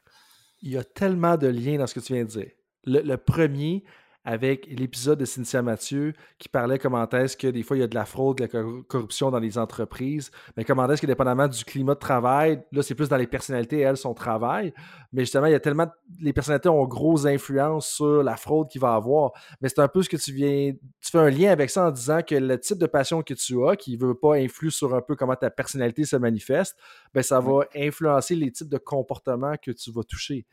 [0.62, 2.50] il y a tellement de liens dans ce que tu viens de dire.
[2.84, 3.84] Le, premier,
[4.24, 7.86] avec l'épisode de Cynthia Mathieu qui parlait comment est-ce que des fois il y a
[7.86, 11.64] de la fraude, de la corruption dans les entreprises, mais comment est-ce que dépendamment du
[11.64, 14.74] climat de travail, là c'est plus dans les personnalités, elles, son travail,
[15.12, 15.88] mais justement il y a tellement,
[16.20, 20.02] les personnalités ont grosse influence sur la fraude qu'il va avoir, mais c'est un peu
[20.02, 22.78] ce que tu viens, tu fais un lien avec ça en disant que le type
[22.78, 25.50] de passion que tu as, qui ne veut pas influer sur un peu comment ta
[25.50, 26.76] personnalité se manifeste,
[27.14, 30.46] ben ça va influencer les types de comportements que tu vas toucher.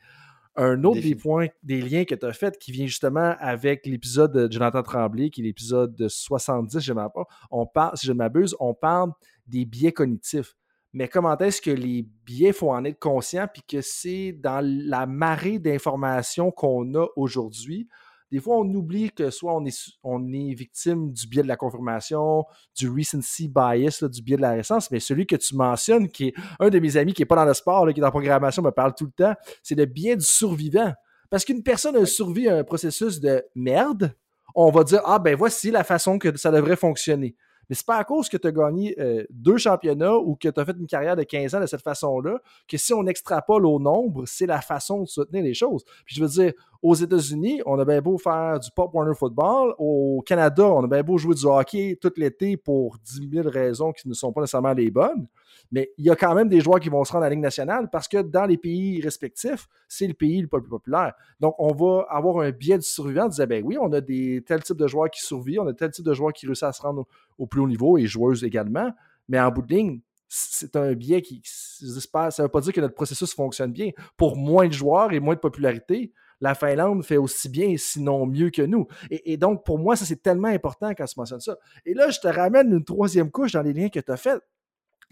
[0.60, 4.32] Un autre des points, des liens que tu as fait qui vient justement avec l'épisode
[4.32, 7.10] de Jonathan Tremblay, qui est l'épisode de 70, je pas,
[7.52, 9.12] on parle, si je ne m'abuse, on parle
[9.46, 10.56] des biais cognitifs.
[10.92, 15.06] Mais comment est-ce que les biais, faut en être conscient, puis que c'est dans la
[15.06, 17.88] marée d'informations qu'on a aujourd'hui,
[18.30, 21.56] des fois, on oublie que soit on est, on est victime du biais de la
[21.56, 22.44] confirmation,
[22.76, 26.34] du recency bias, du biais de la récence, mais celui que tu mentionnes, qui est
[26.60, 28.62] un de mes amis qui n'est pas dans le sport, qui est dans la programmation,
[28.62, 30.92] me parle tout le temps, c'est le biais du survivant.
[31.30, 34.14] Parce qu'une personne a survécu à un processus de merde,
[34.54, 37.34] on va dire Ah, ben voici la façon que ça devrait fonctionner.
[37.68, 40.58] Mais c'est pas à cause que tu as gagné euh, deux championnats ou que tu
[40.58, 43.78] as fait une carrière de 15 ans de cette façon-là que si on extrapole au
[43.78, 45.84] nombre, c'est la façon de soutenir les choses.
[46.06, 49.74] Puis je veux dire, aux États-Unis, on a bien beau faire du Pop Warner Football.
[49.78, 53.92] Au Canada, on a bien beau jouer du hockey tout l'été pour 10 000 raisons
[53.92, 55.26] qui ne sont pas nécessairement les bonnes.
[55.72, 57.42] Mais il y a quand même des joueurs qui vont se rendre à la Ligue
[57.42, 61.14] nationale parce que dans les pays respectifs, c'est le pays le plus populaire.
[61.40, 64.42] Donc, on va avoir un biais de survivant en disant, ben oui, on a des
[64.46, 66.72] tel type de joueurs qui survivent, on a tel type de joueurs qui réussissent à
[66.72, 67.06] se rendre
[67.38, 68.90] au, plus haut niveau et joueuses également.
[69.28, 72.80] Mais en bout de ligne, c'est un biais qui, ça ne veut pas dire que
[72.80, 73.90] notre processus fonctionne bien.
[74.16, 78.50] Pour moins de joueurs et moins de popularité, la Finlande fait aussi bien, sinon mieux
[78.50, 78.86] que nous.
[79.10, 81.56] Et, donc, pour moi, ça, c'est tellement important quand tu mentionnes ça.
[81.84, 84.40] Et là, je te ramène une troisième couche dans les liens que tu as faits.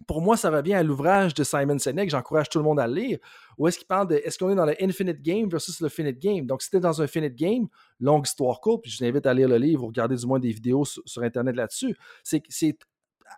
[0.06, 2.94] Pour moi, ça revient à l'ouvrage de Simon Sinek, j'encourage tout le monde à le
[2.94, 3.18] lire,
[3.56, 6.18] où est-ce qu'il parle de est-ce qu'on est dans le infinite game versus le finite
[6.18, 6.44] game?
[6.44, 7.66] Donc, si tu es dans un finite game,
[7.98, 10.50] longue histoire courte, puis je t'invite à lire le livre ou regarder du moins des
[10.50, 12.78] vidéos sur, Internet là-dessus, c'est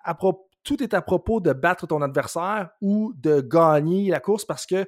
[0.02, 4.44] à propos tout est à propos de battre ton adversaire ou de gagner la course
[4.44, 4.86] parce que,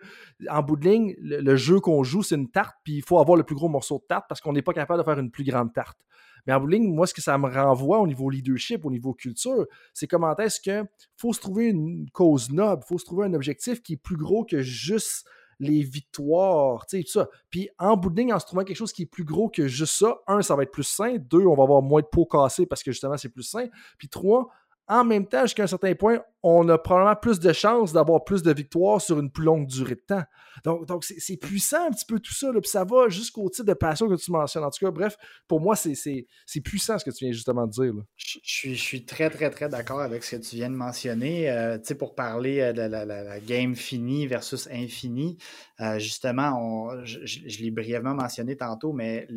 [0.48, 3.36] en bout de ligne, le, jeu qu'on joue, c'est une tarte, puis il faut avoir
[3.36, 5.44] le plus gros morceau de tarte parce qu'on n'est pas capable de faire une plus
[5.44, 5.98] grande tarte.
[6.46, 8.90] Mais en bout de ligne, moi, ce que ça me renvoie au niveau leadership, au
[8.90, 13.26] niveau culture, c'est comment est-ce qu'il faut se trouver une cause noble, faut se trouver
[13.26, 15.26] un objectif qui est plus gros que juste
[15.60, 17.28] les victoires, tu sais, tout ça.
[17.50, 19.68] Puis en bout de ligne, en se trouvant quelque chose qui est plus gros que
[19.68, 21.16] juste ça, un, ça va être plus sain.
[21.18, 23.66] Deux, on va avoir moins de peau cassée parce que justement, c'est plus sain.
[23.98, 24.48] Puis trois,
[24.90, 28.42] en même temps, jusqu'à un certain point, on a probablement plus de chances d'avoir plus
[28.42, 30.24] de victoires sur une plus longue durée de temps.
[30.64, 33.74] Donc, donc c'est puissant un petit peu tout ça, puis ça va jusqu'au type de
[33.74, 34.64] passion que tu mentionnes.
[34.64, 35.16] En tout cas, bref,
[35.46, 36.26] pour moi, c'est
[36.64, 37.92] puissant ce que tu viens justement de dire.
[38.16, 41.48] Je, suis, je suis très, très, très d'accord avec ce que tu viens de mentionner.
[41.48, 45.38] Euh, tu sais, pour parler euh, de la, game finie versus infinie,
[45.80, 49.28] euh, justement, je, l'ai brièvement mentionné tantôt, mais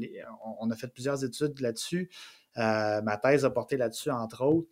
[0.60, 2.10] on, a fait plusieurs études là-dessus.
[2.56, 4.68] ma thèse a porté là-dessus, entre autres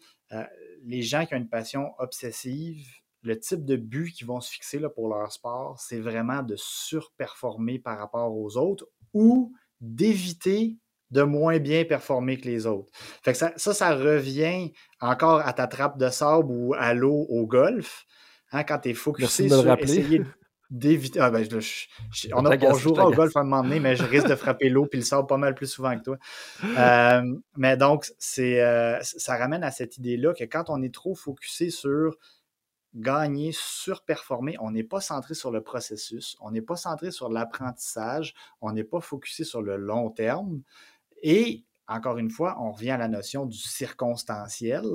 [0.86, 2.86] les gens qui ont une passion obsessive,
[3.23, 6.55] le type de but qu'ils vont se fixer là, pour leur sport, c'est vraiment de
[6.57, 10.77] surperformer par rapport aux autres ou d'éviter
[11.11, 12.91] de moins bien performer que les autres.
[13.21, 14.71] Fait ça, ça, revient
[15.01, 18.05] encore à ta trappe de sable ou à l'eau au golf.
[18.53, 20.21] Hein, quand tu es focusé sur essayer
[20.72, 21.19] d'éviter.
[21.19, 21.45] Ah, ben,
[22.34, 24.86] on, a, jouera au golf à un moment donné, mais je risque de frapper l'eau
[24.86, 26.17] puis le sable pas mal plus souvent que toi.
[26.82, 27.22] Euh,
[27.57, 31.69] mais donc, c'est, euh, ça ramène à cette idée-là que quand on est trop focusé
[31.69, 32.17] sur
[32.95, 38.34] gagner, surperformer, on n'est pas centré sur le processus, on n'est pas centré sur l'apprentissage,
[38.61, 40.61] on n'est pas focusé sur le long terme.
[41.22, 44.85] Et encore une fois, on revient à la notion du circonstanciel.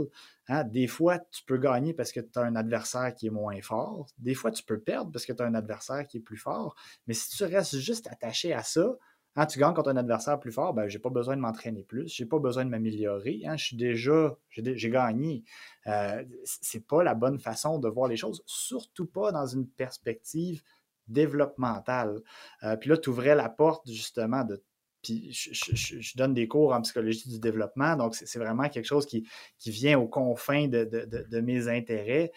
[0.49, 0.65] Hein.
[0.65, 4.07] Des fois, tu peux gagner parce que tu as un adversaire qui est moins fort.
[4.19, 6.75] Des fois, tu peux perdre parce que tu as un adversaire qui est plus fort.
[7.07, 8.97] Mais si tu restes juste attaché à ça,
[9.37, 11.83] hein, tu gagnes contre un adversaire plus fort, ben, je n'ai pas besoin de m'entraîner
[11.83, 13.43] plus, je n'ai pas besoin de m'améliorer.
[13.45, 15.45] Hein, je suis déjà, j'ai gagné.
[15.87, 19.69] Euh, Ce n'est pas la bonne façon de voir les choses, surtout pas dans une
[19.69, 20.63] perspective
[21.09, 22.23] développementale.
[22.63, 24.63] Euh, puis là, tu ouvrais la porte justement de
[25.09, 29.27] je, donne des cours en psychologie du développement, donc c'est vraiment quelque chose qui,
[29.67, 32.33] vient aux confins de, mes intérêts.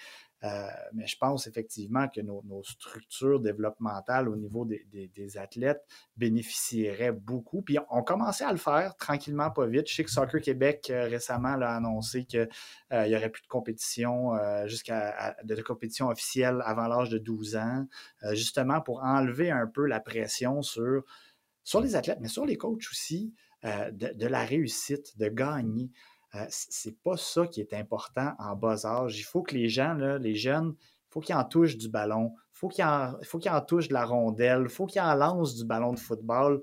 [0.45, 7.61] Euh, mais je pense effectivement que nos, structures développementales au niveau des, athlètes bénéficieraient beaucoup.
[7.61, 9.89] Puis on commençait à le faire tranquillement, pas vite.
[9.89, 12.47] Je sais que Soccer Québec euh, récemment a annoncé qu'il
[12.93, 14.31] euh, n'y aurait plus de compétition
[14.65, 17.85] jusqu'à de compétition officielle avant l'âge de 12 ans,
[18.31, 21.03] justement pour enlever un peu la pression sur
[21.69, 23.31] sur les athlètes, mais sur les coachs aussi,
[23.63, 25.91] euh, de, la réussite, de gagner.
[26.33, 29.19] Euh, c'est pas ça qui est important en bas âge.
[29.19, 32.57] Il faut que les gens, les jeunes, il faut qu'ils en touchent du ballon, il
[32.57, 32.69] faut
[33.37, 36.59] qu'ils en touchent de la rondelle, il faut qu'ils en lancent du ballon de football,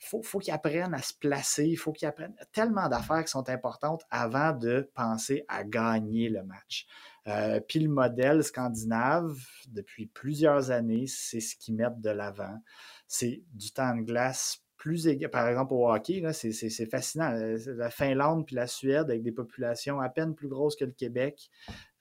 [0.00, 3.30] il faut, faut qu'ils apprennent à se placer, il faut qu'ils apprennent tellement d'affaires qui
[3.30, 6.86] sont importantes avant de penser à gagner le match.
[7.26, 9.36] Euh, puis le modèle scandinave,
[9.68, 12.58] depuis plusieurs années, c'est ce qu'ils mettent de l'avant
[13.06, 15.30] c'est du temps de glace plus égal.
[15.30, 17.32] Par exemple, au hockey, c'est fascinant.
[17.32, 20.92] Euh, la Finlande puis la Suède, avec des populations à peine plus grosses que le
[20.92, 21.50] Québec,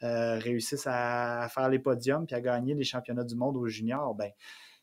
[0.03, 4.13] euh, réussissent à, faire les podiums puis à gagner les championnats du monde aux juniors.
[4.15, 4.31] Ben,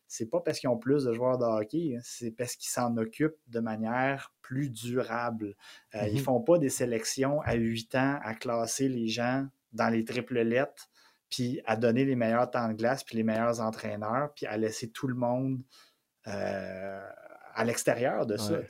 [0.08, 2.96] c'est pas parce qu'ils ont plus de joueurs de hockey, hein, c'est parce qu'ils s'en
[2.96, 5.54] occupent de manière plus durable.
[5.94, 6.22] Euh, ils ne mm-hmm.
[6.22, 10.90] font pas des sélections à 8 ans à classer les gens dans les triples lettres,
[11.30, 14.90] puis à donner les meilleurs temps de glace, puis les meilleurs entraîneurs, puis à laisser
[14.90, 15.62] tout le monde
[16.26, 17.08] euh,
[17.54, 18.60] à l'extérieur de ça.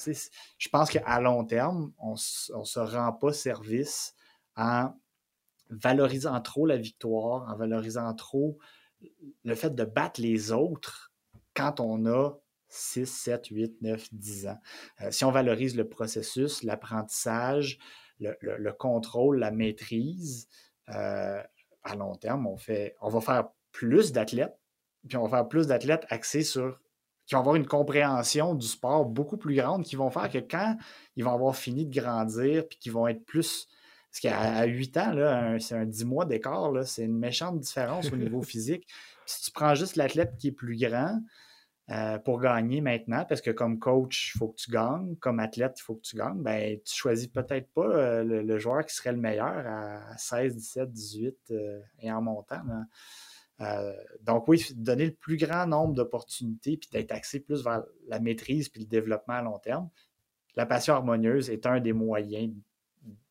[0.59, 2.17] Je pense qu'à long terme, on ne
[2.65, 4.15] se rend pas service
[4.57, 4.93] en
[5.71, 8.59] valorisant trop la victoire, en valorisant trop
[9.45, 11.13] le fait de battre les autres
[11.55, 12.33] quand on a
[12.69, 14.59] 6, 7, 8, 9, 10 ans.
[15.03, 17.79] Euh, si on valorise le processus, l'apprentissage,
[18.19, 20.49] le, contrôle, la maîtrise,
[20.89, 21.43] euh,
[21.83, 24.57] à long terme, on, fait, on va faire plus d'athlètes,
[25.09, 26.81] puis on va faire plus d'athlètes axés sur
[27.27, 30.77] qui vont avoir une compréhension du sport beaucoup plus grande, qui vont faire que quand
[31.17, 33.69] ils vont avoir fini de grandir, puis qu'ils vont être plus.
[34.11, 38.43] Parce qu'à 8 ans, c'est un 10 mois d'écart, c'est une méchante différence au niveau
[38.43, 38.87] physique.
[39.25, 41.19] si tu prends juste l'athlète qui est plus grand
[41.91, 45.77] euh, pour gagner maintenant, parce que comme coach, il faut que tu gagnes, comme athlète,
[45.79, 49.13] il faut que tu gagnes, ben, tu choisis peut-être pas euh, le, joueur qui serait
[49.13, 51.55] le meilleur à 16, 17, 18
[52.01, 52.61] et en montant.
[53.61, 53.93] Euh,
[54.23, 58.69] donc oui, donner le plus grand nombre d'opportunités puis d'être axé plus vers la maîtrise
[58.69, 59.89] puis le développement à long terme.
[60.57, 62.53] La passion harmonieuse est un des moyens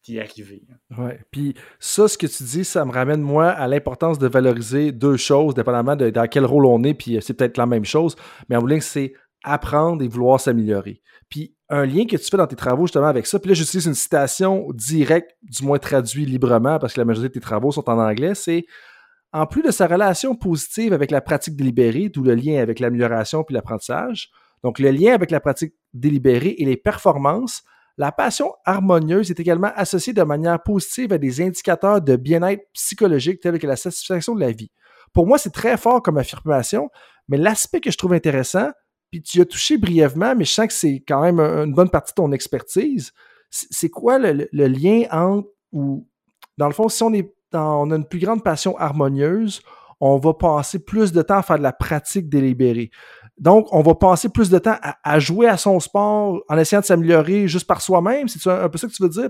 [0.03, 0.63] d'y arriver.
[0.71, 0.95] Hein.
[0.97, 4.91] Oui, puis ça, ce que tu dis, ça me ramène, moi, à l'importance de valoriser
[4.91, 8.15] deux choses, dépendamment de dans quel rôle on est, puis c'est peut-être la même chose,
[8.49, 9.13] mais en bout c'est
[9.43, 11.01] apprendre et vouloir s'améliorer.
[11.29, 13.85] Puis un lien que tu fais dans tes travaux justement avec ça, puis là j'utilise
[13.85, 17.89] une citation directe, du moins traduite librement, parce que la majorité de tes travaux sont
[17.89, 18.65] en anglais, c'est
[19.33, 23.43] en plus de sa relation positive avec la pratique délibérée, d'où le lien avec l'amélioration
[23.43, 24.29] puis l'apprentissage,
[24.63, 27.63] donc le lien avec la pratique délibérée et les performances,
[27.97, 33.39] la passion harmonieuse est également associée de manière positive à des indicateurs de bien-être psychologique
[33.41, 34.71] tels que la satisfaction de la vie.
[35.13, 36.89] Pour moi, c'est très fort comme affirmation,
[37.27, 38.69] mais l'aspect que je trouve intéressant,
[39.11, 42.13] puis tu as touché brièvement, mais je sens que c'est quand même une bonne partie
[42.13, 43.11] de ton expertise,
[43.49, 46.07] c'est quoi le, le lien entre, ou
[46.57, 49.61] dans le fond, si on est on a une plus grande passion harmonieuse,
[49.99, 52.89] on va passer plus de temps à faire de la pratique délibérée.
[53.37, 56.85] Donc, on va passer plus de temps à, jouer à son sport en essayant de
[56.85, 58.27] s'améliorer juste par soi-même.
[58.27, 59.29] C'est un, peu ça que tu veux dire?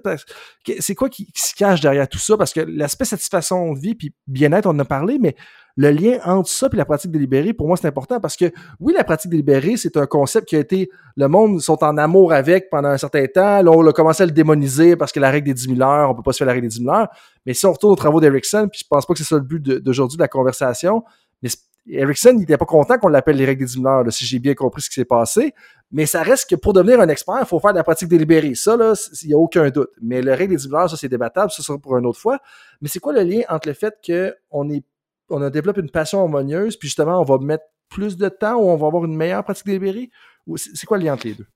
[0.79, 2.37] C'est quoi qui, se cache derrière tout ça?
[2.37, 5.35] Parce que l'aspect satisfaction de vie puis bien-être, on en a parlé, mais
[5.77, 8.93] le lien entre ça et la pratique délibérée, pour moi, c'est important parce que oui,
[8.95, 12.69] la pratique délibérée, c'est un concept qui a été, le monde sont en amour avec
[12.69, 13.61] pendant un certain temps.
[13.61, 16.09] Là, on a commencé à le démoniser parce que la règle des 10 000 heures,
[16.09, 17.07] on peut pas se faire la règle des 10 000 heures.
[17.45, 19.41] Mais si on retourne aux travaux d'Erickson, puis je pense pas que c'est ça le
[19.41, 21.03] but d'aujourd'hui de, la conversation,
[21.41, 21.49] mais
[21.87, 24.39] Erickson, il était pas content qu'on l'appelle les règles des 10 000 heures, si j'ai
[24.39, 25.53] bien compris ce qui s'est passé.
[25.91, 28.55] Mais ça reste que pour devenir un expert, il faut faire de la pratique délibérée.
[28.55, 28.93] Ça, là,
[29.23, 29.89] il n'y a aucun doute.
[30.01, 31.51] Mais le règle des 10 000 heures, ça, c'est débattable.
[31.51, 32.39] Ça sera pour une autre fois.
[32.81, 34.83] Mais c'est quoi le lien entre le fait qu'on est
[35.31, 38.69] on a développé une passion harmonieuse, puis justement, on va mettre plus de temps ou
[38.69, 40.09] on va avoir une meilleure pratique délibérée?
[40.55, 41.47] C'est quoi le lien entre les deux?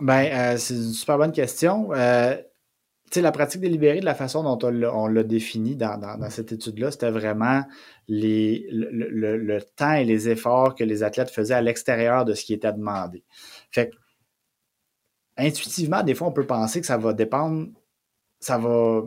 [0.00, 1.92] Ben, euh, c'est une super bonne question.
[1.92, 2.36] Euh,
[3.16, 7.64] la pratique délibérée, de la façon dont on l'a défini dans, cette étude-là, c'était vraiment
[8.06, 12.54] les, le, temps et les efforts que les athlètes faisaient à l'extérieur de ce qui
[12.54, 13.24] était demandé.
[13.72, 13.90] Fait
[15.36, 17.68] intuitivement, des fois, on peut penser que ça va dépendre,
[18.38, 19.02] ça va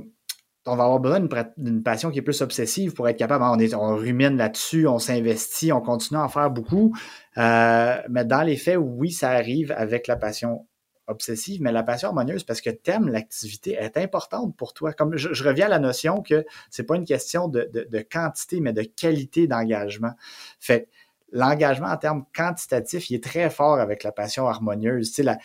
[0.66, 1.20] on va avoir besoin
[1.58, 3.44] d'une passion qui est plus obsessive pour être capable.
[3.44, 6.96] On, rumine là-dessus, on s'investit, on continue à en faire beaucoup.
[7.38, 10.66] Euh, mais dans les faits, oui, ça arrive avec la passion
[11.08, 14.94] obsessive, mais la passion harmonieuse, parce que t'aimes l'activité, est importante pour toi.
[14.94, 17.70] Comme je, reviens à la notion que c'est pas une question de,
[18.10, 20.14] quantité, mais de qualité d'engagement.
[20.60, 20.88] Fait
[21.34, 25.18] l'engagement en termes quantitatifs, il est très fort avec la passion harmonieuse.
[25.18, 25.38] La,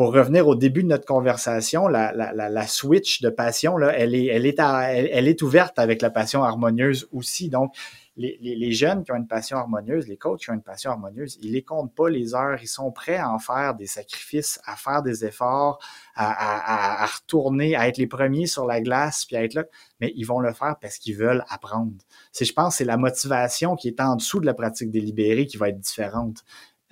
[0.00, 6.00] pour revenir au début de notre conversation, la, switch de passion, elle, est, ouverte avec
[6.00, 7.50] la passion harmonieuse aussi.
[7.50, 7.74] Donc,
[8.16, 11.52] les, jeunes qui ont une passion harmonieuse, les coachs qui ont une passion harmonieuse, ils
[11.52, 15.02] les comptent pas les heures, ils sont prêts à en faire des sacrifices, à faire
[15.02, 15.78] des efforts,
[16.14, 19.64] à, retourner, à être les premiers sur la glace, puis à être là,
[20.00, 21.92] mais ils vont le faire parce qu'ils veulent apprendre.
[22.32, 25.58] C'est, je pense, c'est la motivation qui est en dessous de la pratique délibérée qui
[25.58, 26.42] va être différente.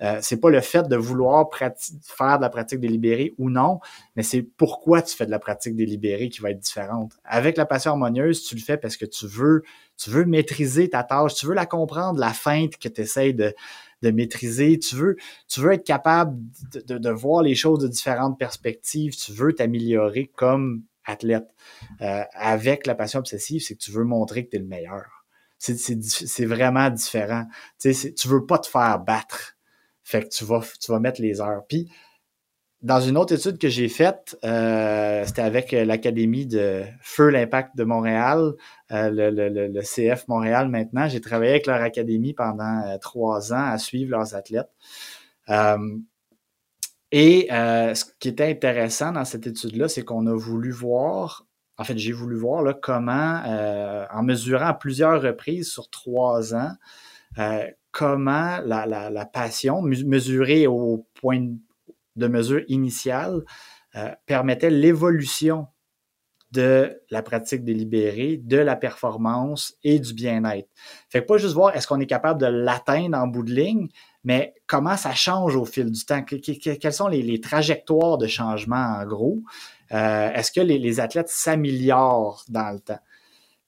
[0.01, 3.79] Euh, c'est pas le fait de vouloir faire de la pratique délibérée ou non,
[4.15, 7.13] mais c'est pourquoi tu fais de la pratique délibérée qui va être différente.
[7.25, 9.63] Avec la passion harmonieuse, tu le fais parce que tu veux,
[9.97, 13.53] tu veux maîtriser ta tâche, tu veux la comprendre, la feinte que tu essaies de,
[14.01, 16.37] maîtriser, tu veux, tu veux être capable
[16.87, 21.47] de, de, voir les choses de différentes perspectives, tu veux t'améliorer comme athlète.
[22.01, 25.25] Euh, avec la passion obsessive, c'est que tu veux montrer que tu es le meilleur.
[25.57, 27.45] C'est vraiment différent.
[27.79, 29.57] Tu sais, tu veux pas te faire battre
[30.09, 31.61] fait que tu vas, tu vas mettre les heures.
[31.67, 31.87] Puis,
[32.81, 37.75] dans une autre étude que j'ai faite, euh, c'était avec euh, l'Académie de Feu l'Impact
[37.75, 38.53] de Montréal,
[38.91, 41.07] euh, le, CF Montréal maintenant.
[41.07, 44.71] J'ai travaillé avec leur académie pendant trois ans à suivre leurs athlètes.
[47.11, 51.45] et ce qui était intéressant dans cette étude-là, c'est qu'on a voulu voir,
[51.77, 53.43] en fait, j'ai voulu voir là, comment,
[54.11, 56.71] en mesurant à plusieurs reprises sur trois ans,
[57.91, 61.47] comment la, passion, mesurée au point
[62.15, 63.43] de mesure initial,
[63.95, 65.67] euh, permettait l'évolution
[66.51, 70.69] de la pratique délibérée, de la performance et du bien-être?
[71.09, 73.87] Fait que pas juste voir est-ce qu'on est capable de l'atteindre en bout de ligne,
[74.23, 76.23] mais comment ça change au fil du temps?
[76.23, 79.39] quelles sont les, trajectoires de changement en gros?
[79.91, 82.99] Euh, est-ce que les athlètes s'améliorent dans le temps?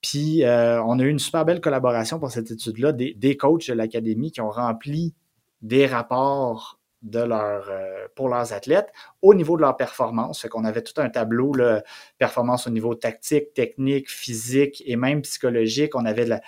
[0.02, 3.74] Puis, euh, on a eu une super belle collaboration pour cette étude-là, des, coachs de
[3.74, 5.14] l'académie qui ont rempli
[5.62, 6.80] des rapports
[7.16, 8.92] euh, pour leurs athlètes
[9.22, 10.42] au niveau de leur performance.
[10.42, 11.84] Fait qu'on avait tout un tableau, là,
[12.18, 15.96] performance au niveau tactique, technique, physique et même psychologique.
[15.96, 16.42] On avait de la,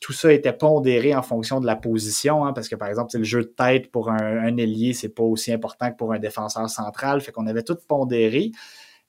[0.00, 3.24] tout ça était pondéré en fonction de la position, hein, parce que par exemple, le
[3.24, 6.68] jeu de tête pour un, un ailier, c'est pas aussi important que pour un défenseur
[6.68, 7.20] central.
[7.20, 8.52] Fait qu'on avait tout pondéré.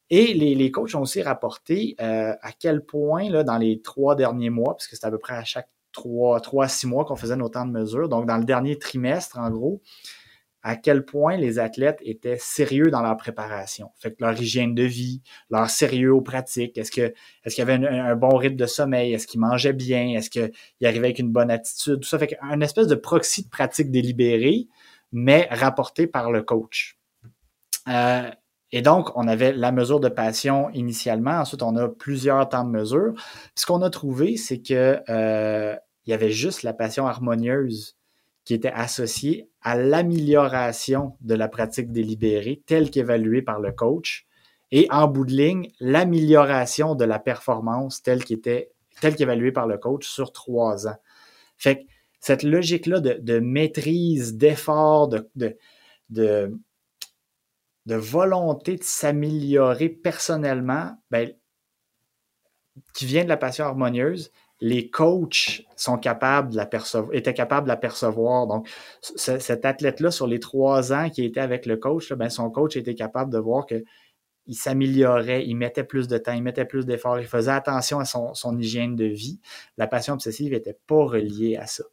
[0.09, 4.49] Et les, coachs ont aussi rapporté euh, à quel point, là, dans les trois derniers
[4.49, 7.49] mois, puisque c'était à peu près à chaque trois, trois six mois qu'on faisait nos
[7.49, 9.81] temps de mesure, donc dans le dernier trimestre, en gros,
[10.63, 13.89] à quel point les athlètes étaient sérieux dans leur préparation.
[13.99, 17.71] Fait que leur hygiène de vie, leur sérieux aux pratiques, est-ce que est-ce qu'il y
[17.71, 20.51] avait un, bon rythme de sommeil, est-ce qu'ils mangeaient bien, est-ce qu'ils
[20.83, 22.19] arrivaient avec une bonne attitude, tout ça.
[22.19, 24.67] Fait qu'un espèce de proxy de pratique délibérée,
[25.11, 26.99] mais rapporté par le coach.
[27.87, 28.29] Euh,
[28.71, 31.39] et donc, on avait la mesure de passion initialement.
[31.39, 33.13] Ensuite, on a plusieurs temps de mesure.
[33.55, 37.97] ce qu'on a trouvé, c'est que euh, il y avait juste la passion harmonieuse
[38.43, 44.25] qui était associée à l'amélioration de la pratique délibérée telle qu'évaluée par le coach.
[44.71, 50.33] Et en bout de ligne, l'amélioration de la performance telle qu'évaluée par le coach sur
[50.33, 50.97] trois ans.
[51.57, 51.83] Fait que
[52.19, 55.57] cette logique-là de, maîtrise, d'effort, de, de
[56.09, 56.57] de
[57.95, 61.31] volonté de s'améliorer personnellement, ben,
[62.93, 66.69] qui vient de la passion harmonieuse, les coachs sont capables de la
[67.13, 68.47] étaient capables de la percevoir.
[68.47, 68.67] Donc,
[69.01, 72.95] cet athlète-là, sur les trois ans qui était avec le coach, ben, son coach était
[72.95, 73.83] capable de voir que
[74.47, 78.05] il s'améliorait, il mettait plus de temps, il mettait plus d'efforts, il faisait attention à
[78.05, 79.39] son, hygiène de vie.
[79.77, 81.83] La passion obsessive n'était pas reliée à ça.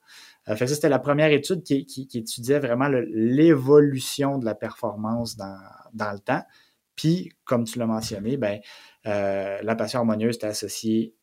[0.49, 6.18] Euh, ça, c'était la première étude qui, étudiait vraiment l'évolution de la performance dans, le
[6.18, 6.42] temps.
[6.97, 8.61] Puis, comme tu l'as mentionné, ben,
[9.07, 11.14] euh, la passion harmonieuse était associée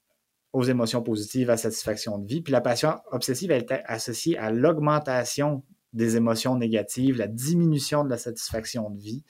[0.53, 2.41] aux émotions positives, à la satisfaction de vie.
[2.41, 5.63] Puis la passion obsessive, elle était associée à l'augmentation
[5.93, 9.23] des émotions négatives, la diminution de la satisfaction de vie,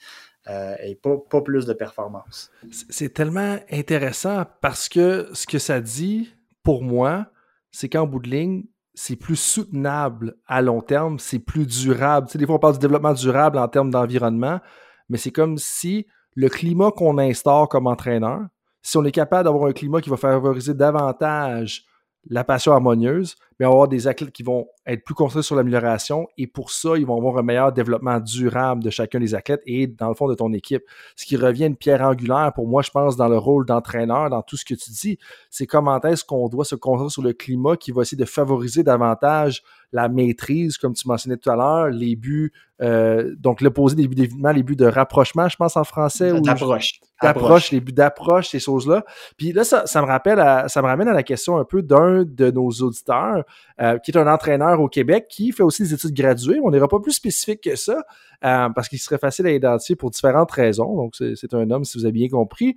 [0.48, 2.50] euh, et pas, plus de performance.
[2.70, 6.34] C'est tellement intéressant parce que ce que ça dit,
[6.64, 7.30] pour moi,
[7.70, 8.64] c'est qu'en bout de ligne,
[8.94, 12.26] c'est plus soutenable à long terme, c'est plus durable.
[12.26, 14.60] Tu sais, des fois, on parle du développement durable en termes d'environnement,
[15.08, 18.40] mais c'est comme si le climat qu'on instaure comme entraîneur,
[18.82, 21.84] si on est capable d'avoir un climat qui va favoriser davantage
[22.28, 25.54] la passion harmonieuse, mais on va avoir des athlètes qui vont être plus concentrés sur
[25.54, 29.62] l'amélioration et pour ça, ils vont avoir un meilleur développement durable de chacun des athlètes
[29.66, 30.82] et dans le fond de ton équipe.
[31.14, 34.42] Ce qui revient une pierre angulaire pour moi, je pense, dans le rôle d'entraîneur, dans
[34.42, 35.16] tout ce que tu dis,
[35.48, 38.82] c'est comment est-ce qu'on doit se concentrer sur le climat qui va essayer de favoriser
[38.82, 44.08] davantage la maîtrise, comme tu mentionnais tout à l'heure, les buts, euh, donc l'opposé des
[44.08, 46.32] buts d'évitement, les buts de rapprochement, je pense en français.
[46.40, 47.00] D'approche.
[47.22, 49.04] D'approche, les buts d'approche, ces choses-là.
[49.36, 50.38] Puis là, ça, me rappelle,
[50.68, 53.44] ça me ramène à la question un peu d'un de nos auditeurs,
[53.80, 56.60] euh, qui est un entraîneur au Québec, qui fait aussi des études graduées.
[56.62, 58.04] On n'ira pas plus spécifique que ça,
[58.44, 60.96] euh, parce qu'il serait facile à identifier pour différentes raisons.
[60.96, 62.76] Donc, c'est un homme, si vous avez bien compris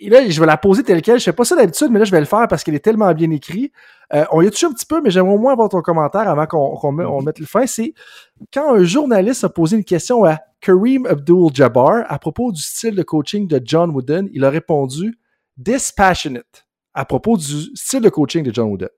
[0.00, 1.18] et là, je vais la poser telle quelle.
[1.18, 3.12] Je fais pas ça d'habitude, mais là, je vais le faire parce qu'elle est tellement
[3.12, 3.72] bien écrite.
[4.14, 6.28] Euh, on y a touché un petit peu, mais j'aimerais au moins avoir ton commentaire
[6.28, 7.66] avant qu'on mette le fin.
[7.66, 7.94] C'est
[8.52, 13.02] quand un journaliste a posé une question à Kareem Abdul-Jabbar à propos du style de
[13.02, 15.18] coaching de John Wooden, il a répondu
[15.56, 18.88] dispassionate à propos du style de coaching de John Wooden.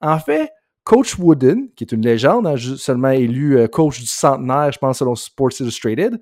[0.00, 0.50] En fait,
[0.84, 4.98] Coach Wooden, qui est une légende, hein, seulement élu euh, coach du centenaire, je pense,
[4.98, 6.20] selon Sports Illustrated,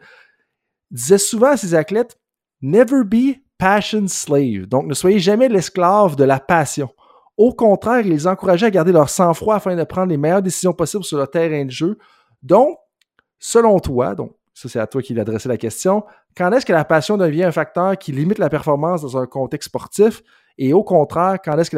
[0.90, 2.18] disait souvent à ses athlètes
[2.62, 4.66] Never be passion slave.
[4.66, 6.88] Donc, ne soyez jamais l'esclave de la passion.
[7.36, 10.72] Au contraire, il les encourageait à garder leur sang-froid afin de prendre les meilleures décisions
[10.72, 11.98] possibles sur le terrain de jeu.
[12.42, 12.78] Donc,
[13.38, 16.04] selon toi, donc ça c'est à toi qu'il adressait la question,
[16.36, 19.68] quand est-ce que la passion devient un facteur qui limite la performance dans un contexte
[19.68, 20.22] sportif?
[20.58, 21.76] Et au contraire, quand est-ce que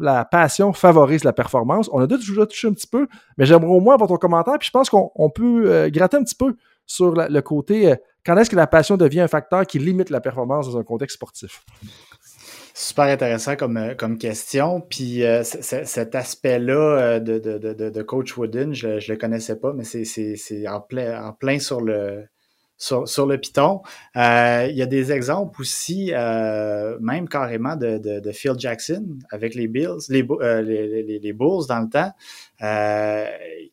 [0.00, 1.88] la, passion favorise la performance?
[1.92, 3.06] On a déjà touché un petit peu,
[3.38, 6.24] mais j'aimerais au moins avoir ton commentaire, puis je pense qu'on peut euh, gratter un
[6.24, 6.56] petit peu
[6.86, 10.20] sur le côté euh, quand est-ce que la passion devient un facteur qui limite la
[10.20, 11.64] performance dans un contexte sportif?
[12.74, 14.80] Super intéressant comme, euh, question.
[14.80, 21.58] Puis cet aspect-là de, coach Wooden, je ne le connaissais pas, mais c'est en plein
[21.60, 22.26] sur le,
[22.78, 23.82] sur, le Python.
[24.14, 26.12] il y a des exemples aussi,
[27.00, 31.88] même carrément de, de, Phil Jackson avec les Bills, les, les, les, Bulls dans le
[31.88, 32.12] temps.
[32.62, 33.26] Euh,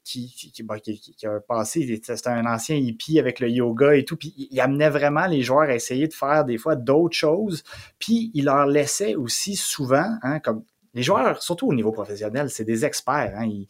[0.03, 4.17] qui, qui, qui, a un passé, c'était un ancien hippie avec le yoga et tout,
[4.17, 7.63] puis il amenait vraiment les joueurs à essayer de faire des fois d'autres choses,
[7.97, 10.63] puis il leur laissait aussi souvent, hein, comme
[10.93, 13.33] les joueurs, surtout au niveau professionnel, c'est des experts.
[13.35, 13.67] Hein, ils,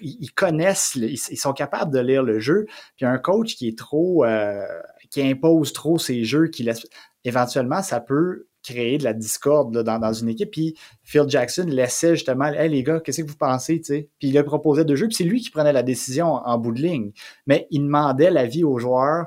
[0.00, 2.66] ils, connaissent, ils, sont capables de lire le jeu.
[2.96, 4.66] Puis un coach qui est trop, euh,
[5.10, 6.86] qui impose trop ses jeux, qui laisse,
[7.24, 10.50] éventuellement, ça peut créer de la discorde dans, dans, une équipe.
[10.50, 14.10] Puis Phil Jackson laissait justement, hey les gars, qu'est-ce que vous pensez, tu sais?
[14.18, 16.72] Puis il a proposé deux jeux, puis c'est lui qui prenait la décision en, bout
[16.72, 17.12] de ligne.
[17.46, 19.26] Mais il demandait l'avis aux joueurs.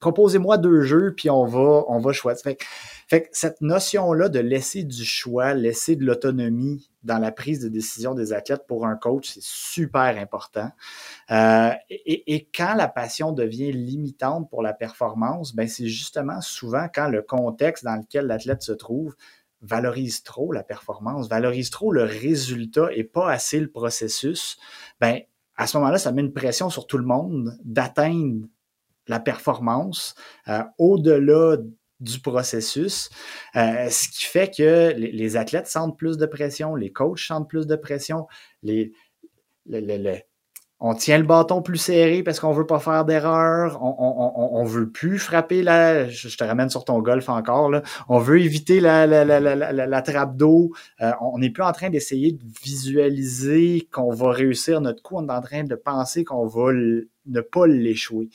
[0.00, 2.42] Proposez-moi deux jeux, puis on va, on va choisir.
[2.42, 2.58] Fait,
[3.08, 7.70] fait que cette notion-là de laisser du choix, laisser de l'autonomie dans la prise de
[7.70, 10.70] décision des athlètes pour un coach, c'est super important.
[11.30, 17.08] Euh, et, quand la passion devient limitante pour la performance, ben c'est justement souvent quand
[17.08, 19.16] le contexte dans lequel l'athlète se trouve
[19.62, 24.58] valorise trop la performance, valorise trop le résultat et pas assez le processus,
[25.00, 25.20] ben
[25.56, 28.46] à ce moment-là, ça met une pression sur tout le monde d'atteindre
[29.08, 30.14] la performance
[30.46, 31.56] euh, au-delà
[32.00, 33.10] du processus,
[33.56, 37.66] euh, ce qui fait que les, athlètes sentent plus de pression, les coachs sentent plus
[37.66, 38.26] de pression,
[38.62, 38.92] les,
[40.80, 44.88] on tient le bâton plus serré parce qu'on veut pas faire d'erreur, on, on, veut
[44.88, 47.82] plus frapper la, je, te ramène sur ton golf encore, là.
[48.08, 50.70] on veut éviter la, la, la, la trappe d'eau,
[51.00, 55.28] euh, on n'est plus en train d'essayer de visualiser qu'on va réussir notre coup, on
[55.28, 56.72] est en train de penser qu'on va
[57.28, 58.28] ne pas l'échouer.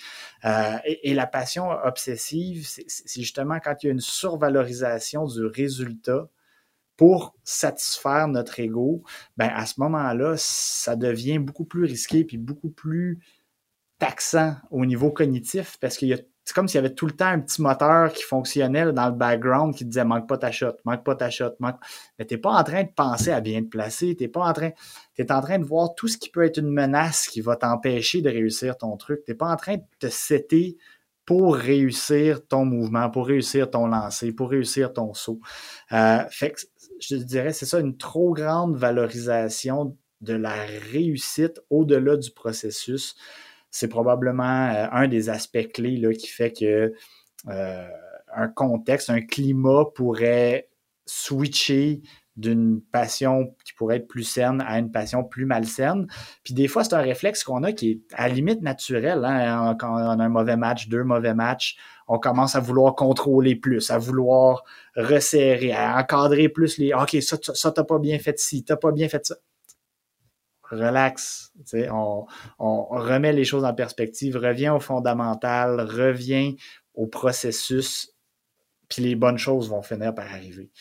[0.45, 6.29] Euh, et, la passion obsessive, c'est justement quand il y a une survalorisation du résultat
[6.95, 9.03] pour satisfaire notre ego,
[9.35, 13.19] ben à ce moment-là, ça devient beaucoup plus risqué puis beaucoup plus
[14.03, 16.05] taxant au niveau cognitif parce que
[16.43, 19.15] c'est comme s'il y avait tout le temps un petit moteur qui fonctionnait dans le
[19.15, 21.77] background qui disait manque pas ta shot, manque pas ta shot, manque.
[22.19, 24.71] Mais t'es pas en train de penser à bien te placer, t'es pas en train,
[25.15, 28.21] t'es en train de voir tout ce qui peut être une menace qui va t'empêcher
[28.21, 29.23] de réussir ton truc.
[29.25, 30.75] T'es pas en train de te setter
[31.25, 35.39] pour réussir ton mouvement, pour réussir ton lancer, pour réussir ton saut.
[35.93, 36.59] Euh, fait que
[36.99, 40.55] je dirais, c'est ça, une trop grande valorisation de la
[40.91, 43.15] réussite au-delà du processus.
[43.73, 46.93] C'est probablement euh, un des aspects clés qui fait que
[47.49, 47.87] euh,
[48.35, 50.69] un contexte, un climat pourrait
[51.07, 52.03] switcher
[52.35, 56.05] d'une passion qui pourrait être plus saine à une passion plus malsaine.
[56.43, 59.25] Puis des fois, c'est un réflexe qu'on a qui est à limite naturel.
[59.25, 59.75] Hein?
[59.79, 61.75] Quand on a un mauvais match, deux mauvais matchs,
[62.07, 64.63] on commence à vouloir contrôler plus, à vouloir
[64.95, 68.91] resserrer, à encadrer plus les OK, ça, ça t'as pas bien fait ci, t'as pas
[68.91, 69.35] bien fait ça.
[70.63, 71.53] Relax.
[71.73, 72.25] On,
[72.59, 76.57] on remet les choses en perspective, revient au fondamental, revient
[76.93, 78.15] au processus,
[78.89, 80.71] puis les bonnes choses vont finir par arriver.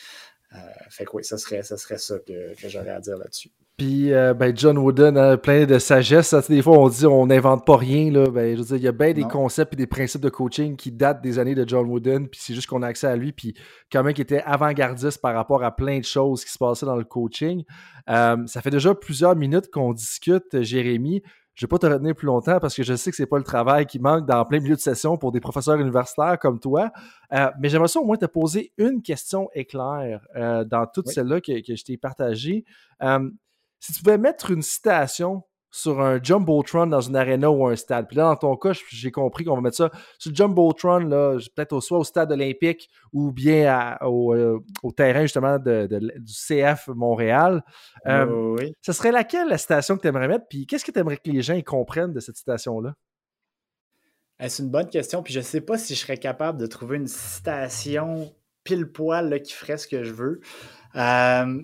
[0.53, 0.57] Euh,
[0.89, 3.51] fait que oui, ça serait, ça, serait ça que, que j'aurais à dire là-dessus.
[3.77, 6.35] Puis euh, ben John Wooden a plein de sagesse.
[6.47, 8.11] Des fois, on dit on n'invente pas rien.
[8.11, 8.29] Là.
[8.29, 10.75] Ben, je veux dire, il y a bien des concepts et des principes de coaching
[10.75, 12.27] qui datent des années de John Wooden.
[12.27, 13.31] Puis c'est juste qu'on a accès à lui.
[13.31, 13.55] Puis
[13.91, 16.95] quand même, qui était avant-gardiste par rapport à plein de choses qui se passaient dans
[16.95, 17.63] le coaching.
[18.11, 21.23] Euh, ça fait déjà plusieurs minutes qu'on discute, Jérémy.
[21.55, 23.37] Je ne vais pas te retenir plus longtemps parce que je sais que c'est pas
[23.37, 26.91] le travail qui manque dans plein milieu de session pour des professeurs universitaires comme toi.
[27.31, 31.53] Euh, mais j'aimerais ça au moins te poser une question éclair dans toutes celles-là que,
[31.53, 32.65] je t'ai partagées.
[33.83, 38.07] Si tu pouvais mettre une citation sur un Jumbotron dans une arena ou un stade.
[38.07, 41.37] Puis là, dans ton cas, j'ai compris qu'on va mettre ça sur le Jumbotron, là,
[41.53, 47.61] peut-être soit au stade olympique ou bien euh, au, terrain justement de, du CF Montréal.
[48.07, 48.73] Euh, oui.
[48.81, 50.45] Ce serait laquelle la citation que tu aimerais mettre?
[50.47, 52.93] Puis qu'est-ce que tu aimerais que les gens y comprennent de cette citation-là?
[54.39, 55.23] Eh, c'est une bonne question.
[55.23, 58.33] Puis je ne sais pas si je serais capable de trouver une citation
[58.63, 60.39] pile poil qui ferait ce que je veux.
[60.95, 61.63] Euh,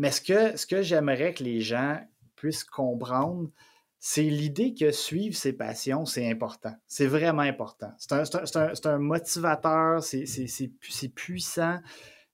[0.00, 2.00] mais ce que, ce que j'aimerais que les gens
[2.34, 3.50] puissent comprendre,
[3.98, 6.74] c'est l'idée que suivre ses passions, c'est important.
[6.86, 7.92] C'est vraiment important.
[7.98, 11.80] C'est un, motivateur, c'est puissant.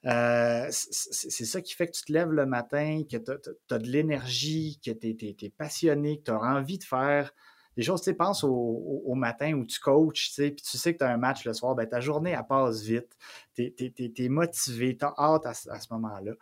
[0.04, 3.32] Euh, c'est ça qui fait que tu te lèves le matin, que tu
[3.74, 7.34] as, de l'énergie, que tu es, passionné, que tu as envie de faire
[7.76, 8.00] des choses.
[8.00, 11.16] Tu sais, pense au, matin où tu coaches, puis tu sais que tu as un
[11.16, 13.16] match le soir, ben, ta journée, elle passe vite.
[13.56, 16.32] Tu es, motivé, tu as hâte à, ce moment-là.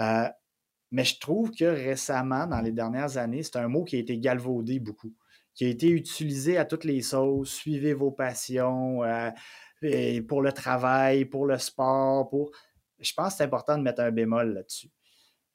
[0.00, 0.28] Euh,
[0.90, 4.18] mais je trouve que récemment, dans les dernières années, c'est un mot qui a été
[4.18, 5.12] galvaudé beaucoup,
[5.54, 7.50] qui a été utilisé à toutes les sauces.
[7.50, 9.30] Suivez vos passions euh,
[10.28, 12.28] pour le travail, pour le sport.
[12.28, 12.52] Pour...
[12.98, 14.90] Je pense que c'est important de mettre un bémol là-dessus.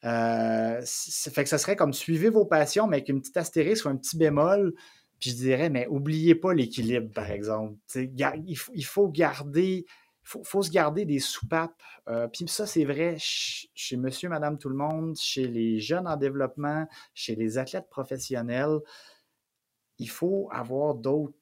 [0.03, 3.85] Euh, ça fait que ça serait comme suivez vos passions, mais avec une petite astérisque
[3.85, 4.73] ou un petit bémol.
[5.19, 7.75] Puis je dirais, mais oubliez pas l'équilibre, par exemple.
[7.93, 9.85] il faut garder
[10.23, 11.81] faut, faut se garder des soupapes.
[12.07, 16.18] Euh, puis ça, c'est vrai chez monsieur, madame, tout le monde, chez les jeunes en
[16.18, 18.80] développement, chez les athlètes professionnels.
[19.98, 21.34] Il faut avoir d'autres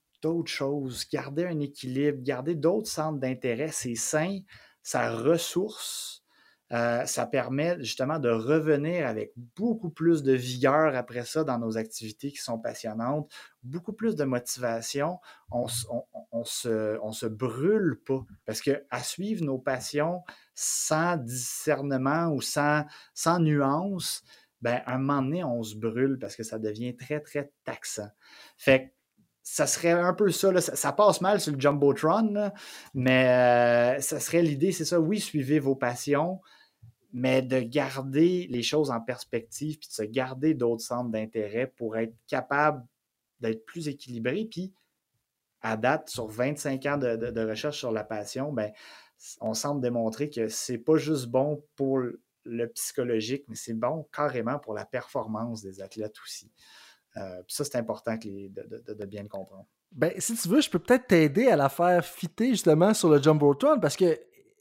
[0.45, 3.69] choses, garder un équilibre, garder d'autres centres d'intérêt.
[3.71, 4.39] C'est sain,
[4.81, 6.18] ça ressource.
[6.71, 11.77] Euh, ça permet justement de revenir avec beaucoup plus de vigueur après ça dans nos
[11.77, 13.31] activités qui sont passionnantes,
[13.63, 15.17] beaucoup plus de motivation.
[15.49, 15.65] On,
[16.31, 20.21] on, se, on se brûle pas parce que à suivre nos passions
[20.53, 22.85] sans discernement ou sans,
[23.15, 24.23] sans nuance,
[24.61, 28.09] ben, à un moment donné, on se brûle parce que ça devient très, très taxant.
[28.57, 28.93] Fait
[29.41, 32.51] ça serait un peu ça, ça, passe mal sur le Jumbotron,
[32.93, 33.27] mais
[33.97, 36.39] euh, ça serait l'idée, c'est ça, oui, suivez vos passions,
[37.11, 41.97] mais de garder les choses en perspective, puis de se garder d'autres centres d'intérêt pour
[41.97, 42.85] être capable
[43.39, 44.45] d'être plus équilibré.
[44.45, 44.73] Puis,
[45.61, 48.71] à date, sur 25 ans de, recherche sur la passion, ben,
[49.41, 51.99] on semble démontrer que c'est pas juste bon pour
[52.45, 56.51] le psychologique, mais c'est bon carrément pour la performance des athlètes aussi.
[57.17, 59.65] Euh, ça, c'est important de, bien le comprendre.
[59.91, 63.21] Ben, si tu veux, je peux peut-être t'aider à la faire fitter justement sur le
[63.21, 64.19] Jumbotron parce que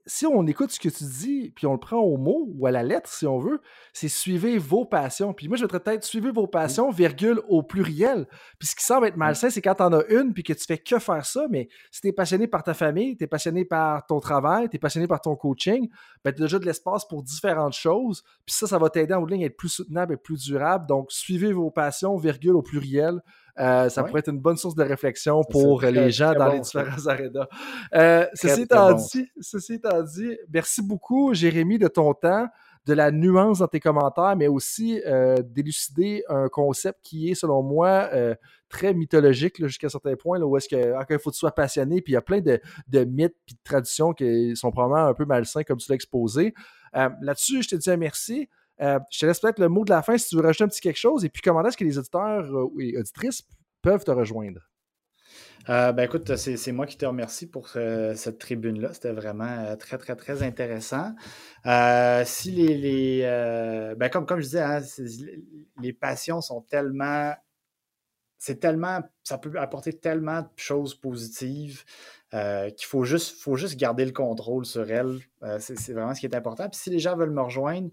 [0.08, 2.70] si on écoute ce que tu dis, puis on le prend au mot ou à
[2.70, 3.60] la lettre, si on veut,
[3.92, 5.34] c'est suivez vos passions.
[5.34, 8.26] Puis moi, je vais peut-être suivez vos passions, virgule, au pluriel.
[8.58, 10.78] Puis ce qui semble être malsain, c'est quand t'en as une, puis que tu fais
[10.78, 14.70] que faire ça, mais si t'es passionné par ta famille, t'es passionné par ton travail,
[14.70, 15.88] t'es passionné par ton coaching,
[16.24, 18.22] ben t'as déjà de l'espace pour différentes choses.
[18.46, 20.42] Puis ça, ça va t'aider en bout de ligne à être plus soutenable et plus
[20.42, 20.86] durable.
[20.86, 23.20] Donc, suivez vos passions, virgule, au pluriel.
[23.58, 27.06] Euh, ça pourrait être une bonne source de réflexion pour les gens dans les différents
[27.06, 27.46] arénas.
[27.94, 32.48] Euh, ceci, étant dit, ceci étant dit, merci beaucoup, Jérémy, de ton temps.
[32.88, 37.62] de la nuance dans tes commentaires, mais aussi euh, d'élucider un concept qui est, selon
[37.62, 38.34] moi, euh,
[38.70, 42.00] très mythologique jusqu'à certains points, là, où est-ce que, il faut que tu sois passionné,
[42.00, 42.58] puis il y a plein de,
[43.04, 46.54] mythes et de traditions qui sont probablement un peu malsains, comme tu l'as exposé.
[46.96, 48.48] Euh, là-dessus, je te dis un merci.
[48.80, 50.80] Je te laisse peut-être le mot de la fin si tu veux rajouter un petit
[50.80, 51.24] quelque chose.
[51.24, 52.46] Et puis, comment est-ce que les auditeurs
[52.80, 53.42] et auditrices
[53.82, 54.60] peuvent te rejoindre?
[55.68, 58.94] Euh, ben écoute, c'est moi qui te remercie pour euh, cette tribune-là.
[58.94, 61.14] C'était vraiment euh, très, très, très intéressant.
[62.24, 63.22] si les.
[63.96, 64.80] ben comme, comme je disais, hein,
[65.80, 67.34] les passions sont tellement.
[68.38, 69.00] C'est tellement.
[69.24, 71.84] Ça peut apporter tellement de choses positives
[72.30, 75.18] qu'il faut juste, faut juste garder le contrôle sur elles.
[75.58, 76.68] c'est vraiment ce qui est important.
[76.68, 77.90] Puis si les gens veulent me rejoindre,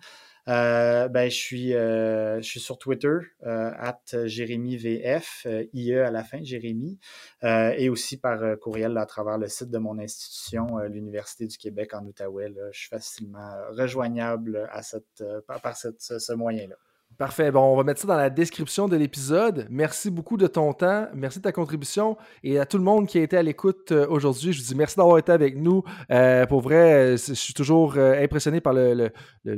[0.48, 6.24] euh, ben, je suis, euh, je suis sur Twitter, euh, at JérémyVF, IE à la
[6.24, 7.00] fin, Jérémy,
[7.44, 12.06] et aussi par courriel à travers le site de mon institution, l'Université du Québec en
[12.06, 12.54] Outaouais.
[12.72, 16.76] je suis facilement rejoignable à cette, par, ce moyen-là.
[17.18, 17.50] Parfait.
[17.50, 19.68] Bon, on va mettre ça dans la description de l'épisode.
[19.70, 21.08] Merci beaucoup de ton temps.
[21.14, 22.18] Merci de ta contribution.
[22.44, 24.76] Et à tout le monde qui a été à l'écoute euh, aujourd'hui, je vous dis
[24.76, 25.82] merci d'avoir été avec nous.
[26.12, 29.12] Euh, pour vrai, euh, je suis toujours impressionné par le,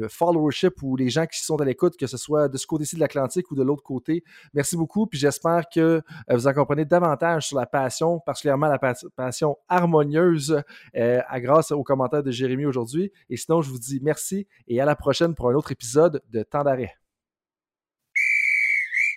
[0.08, 3.00] followership ou les gens qui sont à l'écoute, que ce soit de ce côté-ci de
[3.00, 4.24] l'Atlantique ou de l'autre côté.
[4.54, 5.08] Merci beaucoup.
[5.08, 8.78] Puis j'espère que vous en comprenez davantage sur la passion, particulièrement la
[9.16, 10.62] passion harmonieuse,
[10.94, 13.12] grâce aux commentaires de Jérémy aujourd'hui.
[13.32, 16.44] Et sinon, je vous dis merci et à la prochaine pour un autre épisode de
[16.44, 16.94] Temps d'arrêt.